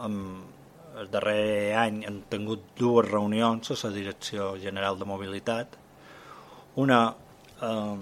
amb, 0.07 0.52
el 0.99 1.09
darrer 1.13 1.73
any 1.79 2.03
hem 2.07 2.19
tingut 2.29 2.65
dues 2.77 3.07
reunions 3.09 3.71
a 3.71 3.77
la 3.83 3.93
Direcció 3.95 4.53
General 4.61 4.99
de 4.99 5.05
Mobilitat. 5.09 5.77
Una, 6.83 6.99
eh, 7.67 7.97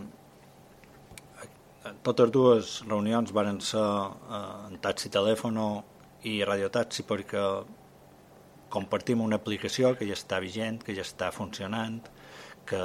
totes 2.03 2.31
dues 2.31 2.73
reunions 2.87 3.31
varen 3.31 3.61
ser 3.61 3.85
eh, 3.85 4.41
en 4.69 4.79
taxi 4.83 5.09
telèfono 5.09 5.67
i 6.27 6.41
radiotaxi 6.45 7.07
perquè 7.07 7.45
compartim 8.71 9.21
una 9.21 9.39
aplicació 9.41 9.95
que 9.97 10.07
ja 10.07 10.15
està 10.15 10.39
vigent, 10.39 10.79
que 10.83 10.95
ja 10.95 11.03
està 11.03 11.31
funcionant, 11.35 11.99
que 12.67 12.83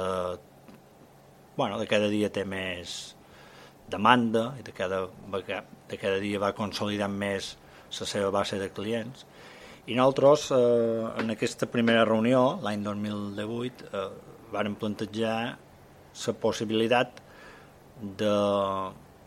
bueno, 1.55 1.79
de 1.79 1.87
cada 1.87 2.09
dia 2.11 2.29
té 2.29 2.43
més 2.45 3.15
demanda 3.89 4.51
i 4.59 4.65
de 4.67 4.73
cada, 4.75 5.07
de 5.07 5.97
cada 5.97 6.19
dia 6.19 6.41
va 6.43 6.51
consolidant 6.53 7.13
més 7.13 7.55
la 7.99 8.05
seva 8.05 8.29
base 8.35 8.59
de 8.59 8.67
clients 8.69 9.25
i 9.87 9.95
nosaltres, 9.95 10.49
eh, 10.51 11.21
en 11.21 11.31
aquesta 11.31 11.67
primera 11.71 12.03
reunió, 12.03 12.59
l'any 12.63 12.83
2018, 12.83 13.85
eh, 13.87 14.09
vàrem 14.51 14.75
plantejar 14.75 15.37
la 16.25 16.33
possibilitat 16.43 17.21
de... 18.19 18.33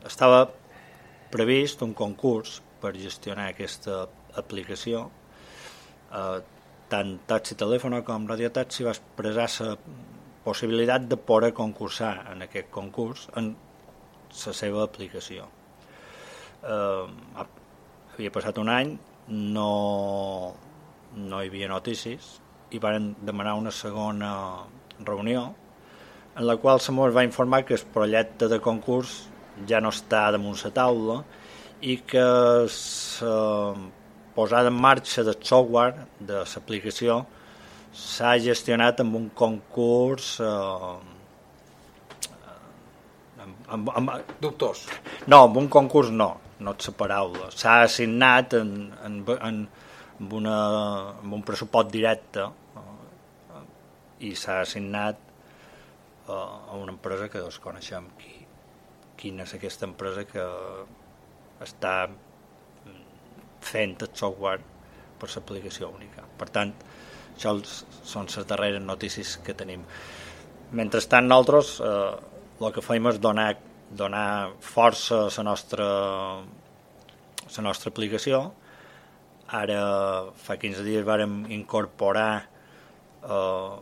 Estava 0.04 0.42
previst 1.32 1.82
un 1.86 1.94
concurs 1.96 2.60
per 2.80 2.92
gestionar 2.96 3.48
aquesta 3.50 4.02
aplicació. 4.36 5.06
Eh, 6.12 6.38
tant 6.92 7.16
Taxi 7.30 7.56
Telèfon 7.56 7.96
com 8.04 8.28
Radio 8.28 8.52
Taxi 8.52 8.84
va 8.84 8.92
expressar 8.92 9.48
la 9.64 9.76
possibilitat 10.44 11.08
de 11.08 11.16
poder 11.16 11.54
concursar 11.56 12.14
en 12.34 12.44
aquest 12.44 12.68
concurs 12.70 13.28
en 13.36 13.54
la 14.44 14.52
seva 14.60 14.84
aplicació. 14.84 15.48
Eh, 16.60 17.06
havia 18.12 18.32
passat 18.34 18.60
un 18.60 18.68
any, 18.68 18.98
no, 19.30 20.54
no 21.16 21.40
hi 21.40 21.48
havia 21.48 21.68
notícies 21.70 22.40
i 22.70 22.78
van 22.82 23.14
demanar 23.22 23.54
una 23.58 23.70
segona 23.70 24.30
reunió 25.06 25.54
en 26.36 26.46
la 26.46 26.56
qual 26.56 26.80
se 26.80 26.92
va 26.92 27.24
informar 27.24 27.64
que 27.64 27.74
el 27.74 27.86
projecte 27.94 28.48
de 28.48 28.60
concurs 28.60 29.28
ja 29.66 29.80
no 29.80 29.90
està 29.90 30.30
damunt 30.30 30.58
la 30.64 30.70
taula 30.70 31.22
i 31.80 31.96
que 31.98 32.22
la 32.22 33.74
posada 34.34 34.68
en 34.68 34.74
marxa 34.74 35.22
del 35.22 35.38
software 35.42 36.06
de 36.20 36.44
l'aplicació 36.44 37.24
s'ha 37.92 38.36
gestionat 38.38 39.00
amb 39.00 39.16
un 39.16 39.30
concurs 39.34 40.38
eh, 40.40 40.98
amb, 43.40 43.66
amb, 43.68 43.90
amb... 43.90 44.10
dubtós. 44.40 44.86
no, 45.26 45.44
amb 45.44 45.56
un 45.56 45.68
concurs 45.68 46.10
no 46.10 46.36
no 46.60 46.74
és 46.76 46.90
la 46.90 46.96
paraula, 47.02 47.50
s'ha 47.56 47.80
assignat 47.86 48.56
en, 48.58 48.72
en, 49.06 49.20
en, 49.36 49.60
en, 50.20 50.32
una, 50.40 50.56
en 51.22 51.36
un 51.38 51.44
pressupost 51.46 51.92
directe 51.92 52.46
i 54.20 54.34
s'ha 54.36 54.60
assignat 54.60 55.20
uh, 56.28 56.32
a 56.34 56.76
una 56.76 56.92
empresa 56.92 57.30
que 57.32 57.40
desconeixem 57.40 58.10
qui, 58.20 58.34
quina 59.20 59.46
és 59.48 59.54
aquesta 59.56 59.88
empresa 59.88 60.26
que 60.28 60.44
està 61.64 61.94
fent 63.60 63.96
el 64.00 64.12
software 64.16 64.60
per 65.20 65.28
l'aplicació 65.34 65.90
única. 65.92 66.24
Per 66.40 66.48
tant, 66.52 66.72
això 67.34 67.54
són 67.64 68.28
les 68.32 68.48
darreres 68.48 68.82
notícies 68.82 69.36
que 69.44 69.54
tenim. 69.56 69.84
Mentrestant, 70.76 71.28
nosaltres 71.28 71.74
eh, 71.84 72.14
el 72.60 72.72
que 72.76 72.84
fem 72.84 73.08
és 73.10 73.20
donar, 73.20 73.50
donar 73.90 74.52
força 74.62 75.26
a 75.26 75.30
la 75.36 75.44
nostra, 75.44 75.86
la 77.56 77.62
nostra 77.66 77.90
aplicació. 77.90 78.42
Ara, 79.50 79.80
fa 80.38 80.56
15 80.56 80.84
dies, 80.86 81.04
vàrem 81.06 81.42
incorporar 81.50 82.46
eh, 83.26 83.78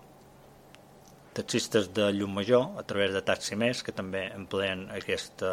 taxistes 1.37 1.90
de 1.94 2.09
llum 2.16 2.33
major 2.40 2.79
a 2.81 2.85
través 2.88 3.12
de 3.12 3.23
Taxi 3.23 3.57
Més, 3.57 3.83
que 3.85 3.92
també 3.92 4.25
empleen 4.35 4.88
aquesta, 4.97 5.53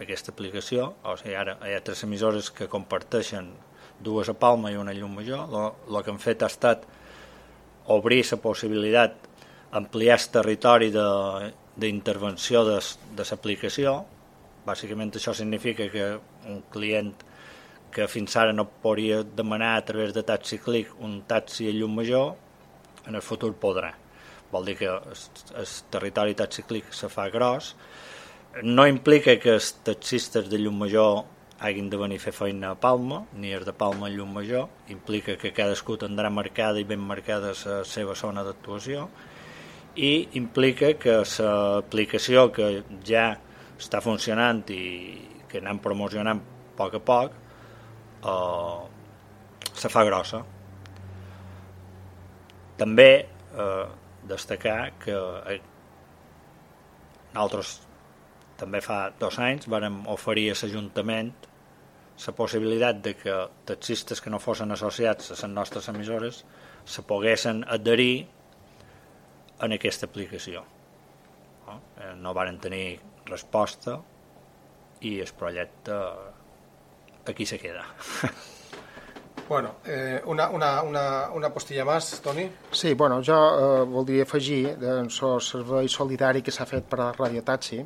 aquesta 0.00 0.32
aplicació. 0.32 0.94
O 1.04 1.16
sigui, 1.20 1.36
ara 1.36 1.58
hi 1.68 1.76
ha 1.76 1.84
tres 1.84 2.02
emissores 2.08 2.50
que 2.50 2.70
comparteixen 2.72 3.52
dues 4.04 4.32
a 4.32 4.34
Palma 4.34 4.72
i 4.72 4.80
una 4.80 4.94
a 4.94 4.96
llum 4.96 5.14
major. 5.20 5.44
El 5.44 6.00
que 6.02 6.14
han 6.14 6.22
fet 6.22 6.42
ha 6.42 6.50
estat 6.50 6.88
obrir 7.94 8.24
la 8.30 8.40
possibilitat 8.40 9.30
ampliar 9.74 10.16
el 10.16 10.28
territori 10.30 10.90
d'intervenció 11.76 12.64
de, 12.68 12.78
de 13.16 13.26
l'aplicació. 13.30 13.96
Bàsicament 14.64 15.12
això 15.14 15.34
significa 15.36 15.88
que 15.92 16.06
un 16.48 16.62
client 16.72 17.12
que 17.94 18.08
fins 18.10 18.34
ara 18.36 18.52
no 18.52 18.66
podria 18.66 19.22
demanar 19.22 19.76
a 19.76 19.84
través 19.86 20.14
de 20.14 20.24
Taxi 20.26 20.58
Click 20.58 20.96
un 21.00 21.22
taxi 21.30 21.68
a 21.70 21.74
llum 21.74 21.94
major, 21.94 22.34
en 23.06 23.14
el 23.14 23.22
futur 23.22 23.52
podrà. 23.60 23.92
Vol 24.52 24.66
dir 24.70 24.76
que 24.78 24.88
el, 24.90 25.68
territori 25.90 26.34
taxiclic 26.38 26.92
se 26.94 27.10
fa 27.10 27.28
gros, 27.32 27.74
no 28.62 28.86
implica 28.86 29.34
que 29.42 29.56
els 29.56 29.72
taxistes 29.86 30.50
de 30.50 30.60
llum 30.62 30.78
major 30.84 31.24
hagin 31.64 31.88
de 31.90 31.98
venir 31.98 32.20
a 32.20 32.22
fer 32.22 32.34
feina 32.36 32.70
a 32.70 32.78
Palma, 32.78 33.24
ni 33.34 33.54
els 33.56 33.66
de 33.66 33.74
Palma 33.74 34.06
a 34.06 34.12
llum 34.12 34.34
major, 34.36 34.68
implica 34.92 35.36
que 35.40 35.54
cadascú 35.56 35.96
tindrà 35.98 36.30
marcada 36.30 36.80
i 36.80 36.86
ben 36.86 37.02
marcada 37.02 37.54
la 37.54 37.78
seva 37.88 38.14
zona 38.18 38.44
d'actuació, 38.46 39.08
i 39.96 40.28
implica 40.38 40.94
que 40.98 41.20
l'aplicació 41.22 42.48
que 42.54 42.70
ja 43.06 43.28
està 43.78 44.00
funcionant 44.02 44.64
i 44.74 44.82
que 45.48 45.60
anem 45.62 45.78
promocionant 45.82 46.40
a 46.40 46.76
poc 46.78 46.96
a 46.98 47.02
poc 47.10 47.36
eh, 48.26 48.80
se 49.74 49.90
fa 49.90 50.04
grossa. 50.06 50.42
També 52.78 53.10
eh, 53.22 53.86
destacar 54.26 54.78
que 54.98 55.14
eh, 55.14 55.60
nosaltres 57.34 57.80
també 58.58 58.80
fa 58.82 59.08
dos 59.18 59.38
anys 59.42 59.66
vàrem 59.70 60.04
oferir 60.10 60.50
a 60.52 60.58
l'Ajuntament 60.60 61.32
la 62.26 62.32
possibilitat 62.32 63.00
de 63.02 63.14
que 63.18 63.34
taxistes 63.66 64.20
que 64.22 64.30
no 64.30 64.38
fossin 64.38 64.70
associats 64.70 65.32
a 65.32 65.34
les 65.34 65.50
nostres 65.50 65.88
emissores 65.90 66.44
se 66.84 67.02
poguessin 67.02 67.64
adherir 67.66 68.26
en 69.64 69.76
aquesta 69.76 70.06
aplicació. 70.06 70.64
No, 71.66 71.78
eh, 71.98 72.12
no 72.16 72.34
varen 72.36 72.58
tenir 72.60 72.98
resposta 73.26 73.98
i 75.04 75.18
el 75.20 75.32
projecte 75.38 76.00
aquí 77.26 77.46
se 77.46 77.58
queda. 77.58 77.86
Bueno, 79.48 79.76
eh, 79.84 80.22
una, 80.26 80.48
una, 80.48 80.82
una, 80.82 81.28
una 81.34 81.50
postilla 81.52 81.84
més, 81.84 82.06
Toni? 82.24 82.46
Sí, 82.72 82.94
bueno, 82.94 83.20
jo 83.22 83.36
eh, 83.36 83.84
voldria 83.84 84.24
afegir 84.24 84.72
el 84.80 85.10
servei 85.12 85.88
solidari 85.92 86.40
que 86.42 86.54
s'ha 86.54 86.64
fet 86.64 86.86
per 86.88 87.00
a 87.04 87.10
Radio 87.12 87.42
Taxi, 87.44 87.82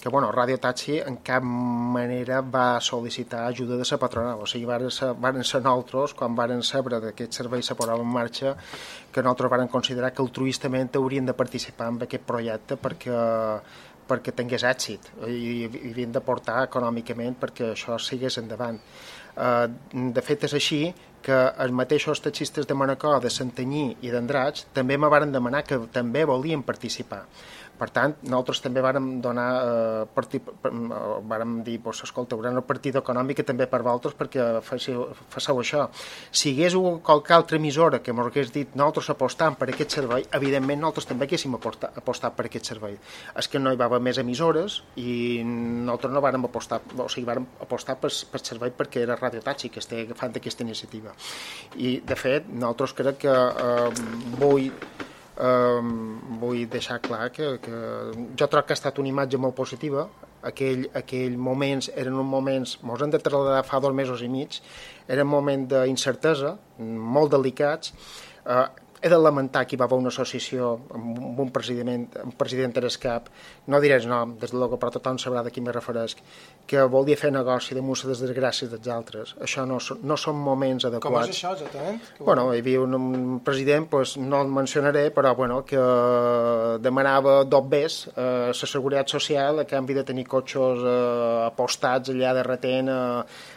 que 0.00 0.08
bueno, 0.08 0.30
Radio 0.32 0.58
Taxi 0.62 1.00
en 1.00 1.18
cap 1.26 1.42
manera 1.42 2.40
va 2.40 2.78
sol·licitar 2.80 3.42
ajuda 3.48 3.76
de 3.76 3.88
la 3.90 3.98
patronal, 3.98 4.40
o 4.40 4.46
sigui, 4.46 4.64
varen 4.70 4.90
ser, 4.90 5.12
varen 5.18 5.44
ser 5.44 5.62
nosaltres, 5.66 6.14
quan 6.14 6.36
varen 6.38 6.62
saber 6.62 7.00
que 7.00 7.12
aquest 7.12 7.42
servei 7.42 7.62
se 7.62 7.74
posava 7.74 8.00
en 8.00 8.14
marxa, 8.14 8.54
que 9.12 9.22
nosaltres 9.22 9.50
varen 9.50 9.68
considerar 9.68 10.14
que 10.14 10.22
altruistament 10.22 10.94
haurien 10.96 11.26
de 11.26 11.34
participar 11.34 11.90
en 11.90 12.02
aquest 12.06 12.22
projecte 12.22 12.78
perquè 12.78 13.18
perquè 14.10 14.34
tingués 14.34 14.64
èxit 14.66 15.06
i, 15.28 15.66
i 15.66 15.90
havien 15.92 16.10
de 16.10 16.22
portar 16.26 16.64
econòmicament 16.66 17.36
perquè 17.38 17.72
això 17.76 17.98
sigués 18.02 18.40
endavant. 18.42 18.80
Eh, 19.36 19.68
de 20.16 20.22
fet, 20.24 20.44
és 20.48 20.54
així 20.54 20.82
que 21.22 21.36
els 21.62 21.74
mateixos 21.76 22.22
taxistes 22.24 22.66
de 22.66 22.74
Manacor, 22.74 23.18
de 23.20 23.30
Santanyí 23.30 23.90
i 24.00 24.12
d'Andratx 24.12 24.66
també 24.76 24.96
me 24.96 25.10
varen 25.12 25.32
demanar 25.32 25.64
que 25.68 25.78
també 25.92 26.24
volien 26.24 26.62
participar. 26.64 27.24
Per 27.80 27.88
tant, 27.96 28.12
nosaltres 28.26 28.60
també 28.60 28.82
vàrem 28.84 29.06
donar, 29.24 29.48
eh, 29.64 30.06
partit, 30.14 30.48
eh, 30.48 30.70
vàrem 31.32 31.62
dir, 31.64 31.78
pues, 31.80 32.02
escolta, 32.04 32.36
haurà 32.36 32.50
una 32.52 32.60
partida 32.60 33.00
econòmica 33.00 33.44
també 33.44 33.66
per 33.66 33.80
vosaltres 33.82 34.14
perquè 34.18 34.60
faceu, 34.62 35.06
faceu 35.28 35.60
això. 35.62 35.88
Si 36.30 36.50
hi 36.50 36.60
hagués 36.60 36.76
qualque 37.02 37.32
altra 37.32 37.56
emissora 37.56 38.02
que 38.02 38.12
m'hagués 38.12 38.52
dit 38.52 38.74
nosaltres 38.76 39.10
apostam 39.10 39.56
per 39.56 39.70
aquest 39.70 39.96
servei, 39.96 40.26
evidentment 40.32 40.80
nosaltres 40.80 41.06
també 41.06 41.26
haguéssim 41.26 41.54
apostat, 41.54 41.96
apostat 41.96 42.36
per 42.36 42.46
aquest 42.46 42.66
servei. 42.66 42.98
És 43.36 43.48
que 43.48 43.58
no 43.58 43.72
hi 43.72 43.76
va 43.76 43.86
haver 43.86 44.00
més 44.00 44.18
emissores 44.18 44.82
i 44.96 45.40
nosaltres 45.44 46.12
no 46.12 46.20
vàrem 46.20 46.44
apostar, 46.44 46.82
o 46.98 47.08
sigui, 47.08 47.26
vàrem 47.26 47.46
apostar 47.60 47.96
per, 47.96 48.10
per 48.32 48.40
servei 48.44 48.70
perquè 48.76 49.06
era 49.06 49.16
Radio 49.16 49.40
Taxi 49.40 49.70
que 49.70 49.80
estigui 49.80 50.02
agafant 50.02 50.36
aquesta 50.36 50.62
iniciativa. 50.62 51.14
I, 51.76 52.00
de 52.04 52.16
fet, 52.16 52.50
nosaltres 52.52 52.92
crec 52.92 53.22
que 53.24 53.32
eh, 53.32 53.90
vull 54.36 54.68
Um, 55.40 56.18
vull 56.40 56.66
deixar 56.68 56.98
clar 57.00 57.30
que, 57.32 57.54
que 57.64 57.76
jo 58.36 58.48
trobo 58.50 58.66
que 58.66 58.74
ha 58.74 58.76
estat 58.76 58.98
una 59.00 59.08
imatge 59.08 59.38
molt 59.40 59.56
positiva. 59.56 60.04
Aquell, 60.44 60.82
aquell 60.96 61.38
moments 61.40 61.88
eren 61.94 62.18
uns 62.20 62.28
moments, 62.28 62.74
mos 62.84 63.00
hem 63.00 63.12
de 63.12 63.20
trasladar 63.24 63.62
fa 63.64 63.80
dos 63.80 63.94
mesos 63.96 64.20
i 64.24 64.28
mig, 64.28 64.58
eren 65.08 65.28
moments 65.28 65.70
d'incertesa, 65.72 66.54
molt 67.16 67.32
delicats, 67.32 67.94
uh, 68.44 68.66
he 69.02 69.08
de 69.08 69.18
lamentar 69.18 69.64
que 69.66 69.76
hi 69.76 69.78
va 69.80 69.86
haver 69.88 69.98
una 69.98 70.10
associació 70.12 70.72
amb 70.96 71.38
un 71.40 71.50
president, 71.54 72.06
un 72.24 72.34
president 72.36 72.74
Terescap, 72.76 73.30
no 73.72 73.80
diré 73.80 73.96
el 73.96 74.08
nom, 74.08 74.34
des 74.40 74.52
de 74.52 74.58
logo, 74.60 74.76
però 74.80 74.92
tothom 74.92 75.18
sabrà 75.18 75.42
de 75.46 75.52
qui 75.54 75.62
me 75.64 75.72
referesc, 75.72 76.20
que 76.68 76.84
volia 76.92 77.16
fer 77.16 77.30
negoci 77.32 77.74
de 77.74 77.82
les 77.82 78.22
desgràcies 78.24 78.70
dels 78.72 78.88
altres. 78.92 79.34
Això 79.40 79.64
no, 79.66 79.78
no 80.02 80.18
són 80.20 80.36
moments 80.36 80.84
adequats. 80.88 81.08
Com 81.08 81.18
és 81.22 81.32
això, 81.32 81.54
exactament? 81.56 82.00
Bueno, 82.20 82.48
hi 82.52 82.60
havia 82.60 82.82
un, 82.84 82.98
un 82.98 83.40
president, 83.46 83.88
pues, 83.88 84.16
no 84.20 84.42
el 84.44 84.52
mencionaré, 84.52 85.06
però 85.16 85.34
bueno, 85.36 85.62
que 85.64 85.80
demanava 86.84 87.44
dos 87.44 87.68
bes 87.68 88.00
a 88.16 88.50
la 88.50 88.70
Seguretat 88.74 89.08
Social 89.08 89.64
a 89.64 89.66
canvi 89.68 89.96
de 89.96 90.04
tenir 90.04 90.26
cotxos 90.28 90.84
eh, 90.84 91.46
apostats 91.46 92.12
allà 92.12 92.34
de 92.36 92.44
retent 92.46 92.92
a, 92.92 93.00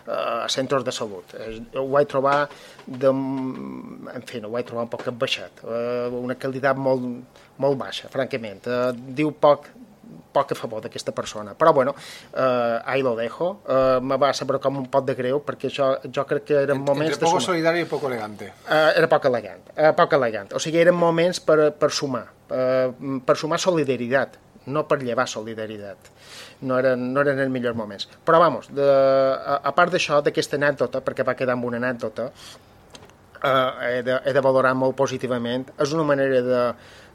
a 0.07 0.47
centres 0.49 0.87
de 0.87 0.95
salut. 0.95 1.35
Ho 1.75 1.87
vaig 1.91 2.07
trobar 2.09 2.37
de, 2.85 3.09
en 3.09 4.27
fi, 4.27 4.41
no 4.41 4.49
ho 4.49 4.55
vaig 4.55 4.67
trobar 4.67 4.87
un 4.87 4.91
poc 4.91 5.07
baixat, 5.19 5.63
eh, 5.63 6.09
una 6.19 6.35
qualitat 6.35 6.77
molt, 6.77 7.07
molt 7.63 7.79
baixa, 7.79 8.09
francament. 8.11 8.67
Eh, 8.67 8.91
diu 9.15 9.31
poc, 9.39 9.69
poc 10.33 10.51
a 10.51 10.57
favor 10.57 10.81
d'aquesta 10.83 11.13
persona. 11.15 11.53
Però, 11.57 11.73
bueno, 11.73 11.95
eh, 12.33 12.79
ahí 12.85 13.01
lo 13.01 13.15
dejo. 13.15 13.61
Eh, 13.67 13.99
me 14.01 14.17
va 14.17 14.33
saber 14.33 14.59
com 14.59 14.77
un 14.81 14.87
pot 14.91 15.05
de 15.05 15.15
greu, 15.15 15.41
perquè 15.45 15.69
jo, 15.71 15.89
jo 16.09 16.25
crec 16.29 16.47
que 16.49 16.61
eren 16.63 16.81
moments 16.81 17.13
Entre 17.13 17.27
poco 17.27 17.39
de 17.39 17.45
solidari 17.45 17.83
i 17.85 17.89
poc 17.89 18.07
elegante. 18.09 18.51
Eh, 18.67 18.89
era 18.97 19.09
poc 19.09 19.29
elegant, 19.29 19.69
eh, 19.75 19.91
poc 19.95 20.17
elegant. 20.17 20.55
O 20.57 20.63
sigui, 20.63 20.81
eren 20.81 20.97
moments 20.97 21.39
per, 21.39 21.71
per 21.77 21.91
sumar, 21.91 22.25
eh, 22.49 22.89
per 23.25 23.37
sumar 23.37 23.61
solidaritat, 23.61 24.39
no 24.65 24.87
per 24.87 25.01
llevar 25.03 25.27
solidaritat. 25.27 26.11
No 26.63 26.77
eren, 26.79 27.09
no 27.13 27.21
eren 27.21 27.39
els 27.43 27.51
millors 27.51 27.75
moments. 27.75 28.07
Però, 28.25 28.39
vamos, 28.39 28.69
de, 28.73 28.83
a, 28.83 29.59
a 29.63 29.73
part 29.75 29.91
d'això, 29.93 30.21
d'aquesta 30.23 30.59
anècdota, 30.59 31.03
perquè 31.03 31.25
va 31.27 31.35
quedar 31.35 31.57
amb 31.57 31.67
una 31.67 31.81
anècdota, 31.81 32.31
eh, 33.43 33.71
he, 33.89 34.01
de, 34.03 34.17
he 34.25 34.33
de 34.33 34.43
valorar 34.43 34.73
molt 34.77 34.95
positivament. 34.99 35.69
És 35.83 35.93
una 35.95 36.05
manera 36.07 36.41
de 36.45 36.63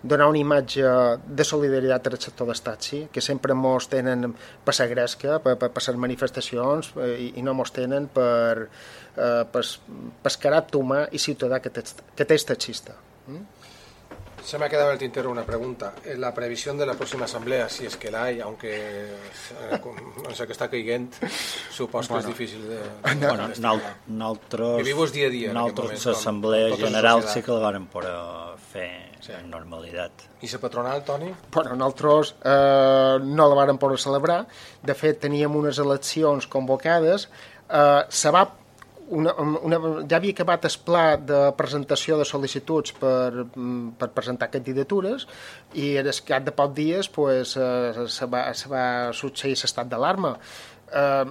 donar 0.03 0.29
una 0.31 0.39
imatge 0.39 0.85
de 1.27 1.45
solidaritat 1.45 2.07
al 2.07 2.19
sector 2.23 2.47
del 2.47 2.61
taxi, 2.63 3.01
que 3.13 3.21
sempre 3.25 3.55
mos 3.55 3.89
tenen 3.91 4.33
per 4.65 4.75
la 4.79 4.87
gresca, 4.87 5.41
per, 5.43 5.57
per, 5.59 5.73
per 5.75 5.83
les 5.89 6.01
manifestacions, 6.07 6.93
eh, 6.97 7.15
i, 7.27 7.29
i 7.41 7.43
no 7.43 7.57
mos 7.59 7.75
tenen 7.75 8.07
per, 8.15 8.69
eh, 9.17 9.45
per, 9.53 9.65
per 10.23 10.35
carat 10.41 10.75
humà 10.79 11.07
i 11.11 11.19
ciutadà 11.19 11.61
que 11.65 11.75
té, 11.75 11.85
té 12.15 12.29
taxista. 12.53 12.95
Mm? 13.29 13.58
Se 14.49 14.57
me 14.57 14.65
ha 14.65 14.69
quedado 14.71 14.87
en 14.87 14.93
el 14.95 14.99
tintero 14.99 15.31
una 15.31 15.45
pregunta. 15.45 15.93
En 16.07 16.23
la 16.23 16.33
previsión 16.33 16.79
de 16.79 16.87
la 16.87 16.95
próxima 16.95 17.27
asamblea, 17.27 17.69
si 17.69 17.85
es 17.85 17.99
que 17.99 18.11
la 18.11 18.25
hay, 18.25 18.41
aunque 18.41 18.71
eh, 18.73 19.81
no 20.25 20.33
sé 20.33 20.47
que 20.49 20.55
està 20.57 20.71
caiguent, 20.73 21.11
supos 21.69 22.09
bueno, 22.09 22.15
que 22.15 22.23
és 22.23 22.29
difícil 22.33 22.63
de... 22.65 22.79
No, 23.21 23.29
bueno, 23.29 23.51
nosaltres... 24.09 24.79
Vivimos 24.79 25.13
dia 25.13 25.27
a 25.27 25.31
dia. 25.35 25.53
Nosaltres 25.53 26.07
l'assemblea 26.09 26.79
general 26.81 27.27
sí 27.29 27.43
que 27.45 27.53
la 27.53 27.61
vàrem 27.61 27.85
poder 27.93 28.15
fer 28.73 28.89
sí. 29.21 29.35
en 29.37 29.53
normalitat. 29.53 30.25
I 30.41 30.49
la 30.55 30.63
patronal, 30.65 31.05
Toni? 31.05 31.29
Bueno, 31.53 31.77
nosaltres 31.77 32.33
eh, 32.41 33.21
no 33.21 33.51
la 33.53 33.59
vàrem 33.61 33.77
poder 33.77 34.01
celebrar. 34.01 34.47
De 34.81 34.97
fet, 34.97 35.21
teníem 35.29 35.61
unes 35.61 35.77
eleccions 35.85 36.49
convocades. 36.49 37.29
Eh, 37.69 38.01
se 38.09 38.33
va 38.33 38.47
una, 39.11 39.35
una, 39.39 39.79
ja 40.11 40.19
havia 40.19 40.35
acabat 40.37 40.67
el 40.69 40.77
pla 40.85 41.05
de 41.17 41.41
presentació 41.59 42.19
de 42.19 42.27
sol·licituds 42.29 42.95
per, 43.01 43.45
per 43.99 44.09
presentar 44.17 44.51
candidatures 44.53 45.27
i 45.75 45.95
en 46.01 46.09
el 46.11 46.23
cap 46.29 46.47
de 46.47 46.55
pocs 46.55 46.75
dies 46.77 47.11
pues, 47.13 47.57
eh, 47.57 48.07
se, 48.07 48.27
va, 48.31 48.49
se 48.55 48.71
va 48.73 48.85
succeir 49.17 49.57
l'estat 49.57 49.89
d'alarma. 49.91 50.37
Eh, 50.89 51.25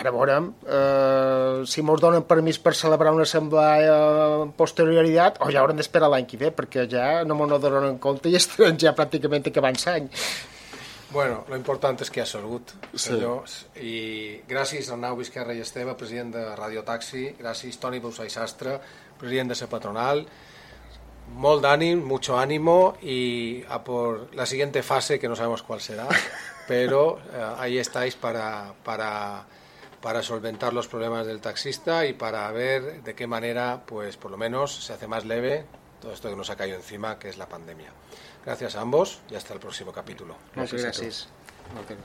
ara 0.00 0.12
veurem 0.14 0.46
eh, 0.64 1.64
si 1.68 1.84
mos 1.84 2.00
donen 2.00 2.24
permís 2.24 2.56
per 2.62 2.72
celebrar 2.76 3.12
una 3.12 3.26
assemblea 3.28 3.98
en 4.44 4.54
posterioritat 4.56 5.36
o 5.44 5.50
ja 5.52 5.60
haurem 5.60 5.76
d'esperar 5.76 6.08
l'any 6.08 6.24
que 6.30 6.40
ve 6.40 6.48
perquè 6.56 6.86
ja 6.88 7.10
no 7.28 7.36
m'ho 7.36 7.58
donen 7.58 7.90
en 7.90 8.00
compte 8.00 8.32
i 8.32 8.38
estarem 8.40 8.80
ja 8.80 8.96
pràcticament 8.96 9.52
acabant 9.52 9.76
l'any. 9.84 10.08
Bueno, 11.12 11.44
lo 11.48 11.56
importante 11.56 12.06
és 12.06 12.10
que 12.10 12.22
ha 12.22 12.26
senyors, 12.26 13.56
sí. 13.74 13.82
i 13.84 13.96
gràcies 14.48 14.88
a 14.88 14.96
Nau 14.96 15.18
Vizquerra 15.18 15.52
i 15.52 15.60
Esteve, 15.60 15.92
president 16.00 16.30
de 16.32 16.44
Radio 16.56 16.84
Taxi, 16.88 17.26
gràcies 17.36 17.76
Toni 17.82 18.00
Boussa 18.00 18.24
i 18.24 18.32
Sastre, 18.32 18.78
president 19.20 19.52
de 19.52 19.58
la 19.60 19.68
patronal, 19.68 20.24
molt 21.36 21.62
d'ànim, 21.62 22.00
mucho 22.00 22.38
ánimo 22.38 22.96
y 23.02 23.62
a 23.68 23.82
por 23.84 24.34
la 24.34 24.46
siguiente 24.46 24.82
fase, 24.82 25.18
que 25.18 25.28
no 25.28 25.36
sabemos 25.36 25.62
cuál 25.62 25.82
será, 25.82 26.08
pero 26.68 27.18
eh, 27.18 27.54
ahí 27.58 27.76
estáis 27.76 28.16
para, 28.16 28.72
para, 28.82 29.44
para 30.00 30.22
solventar 30.22 30.72
los 30.72 30.88
problemas 30.88 31.26
del 31.26 31.42
taxista 31.42 32.06
y 32.06 32.14
para 32.14 32.50
ver 32.52 33.02
de 33.02 33.14
qué 33.14 33.26
manera, 33.26 33.82
pues 33.84 34.16
por 34.16 34.30
lo 34.30 34.38
menos, 34.38 34.84
se 34.84 34.94
hace 34.94 35.06
más 35.06 35.26
leve 35.26 35.66
todo 36.00 36.12
esto 36.12 36.28
que 36.28 36.36
nos 36.36 36.50
ha 36.50 36.56
caído 36.56 36.76
encima, 36.76 37.18
que 37.18 37.28
es 37.28 37.38
la 37.38 37.46
pandemia. 37.46 37.92
Gracias 38.44 38.76
a 38.76 38.80
ambos 38.80 39.20
y 39.30 39.34
hasta 39.34 39.54
el 39.54 39.60
próximo 39.60 39.92
capítulo. 39.92 40.36
Muchas 40.54 40.82
gracias. 40.82 41.28
gracias. 41.76 41.96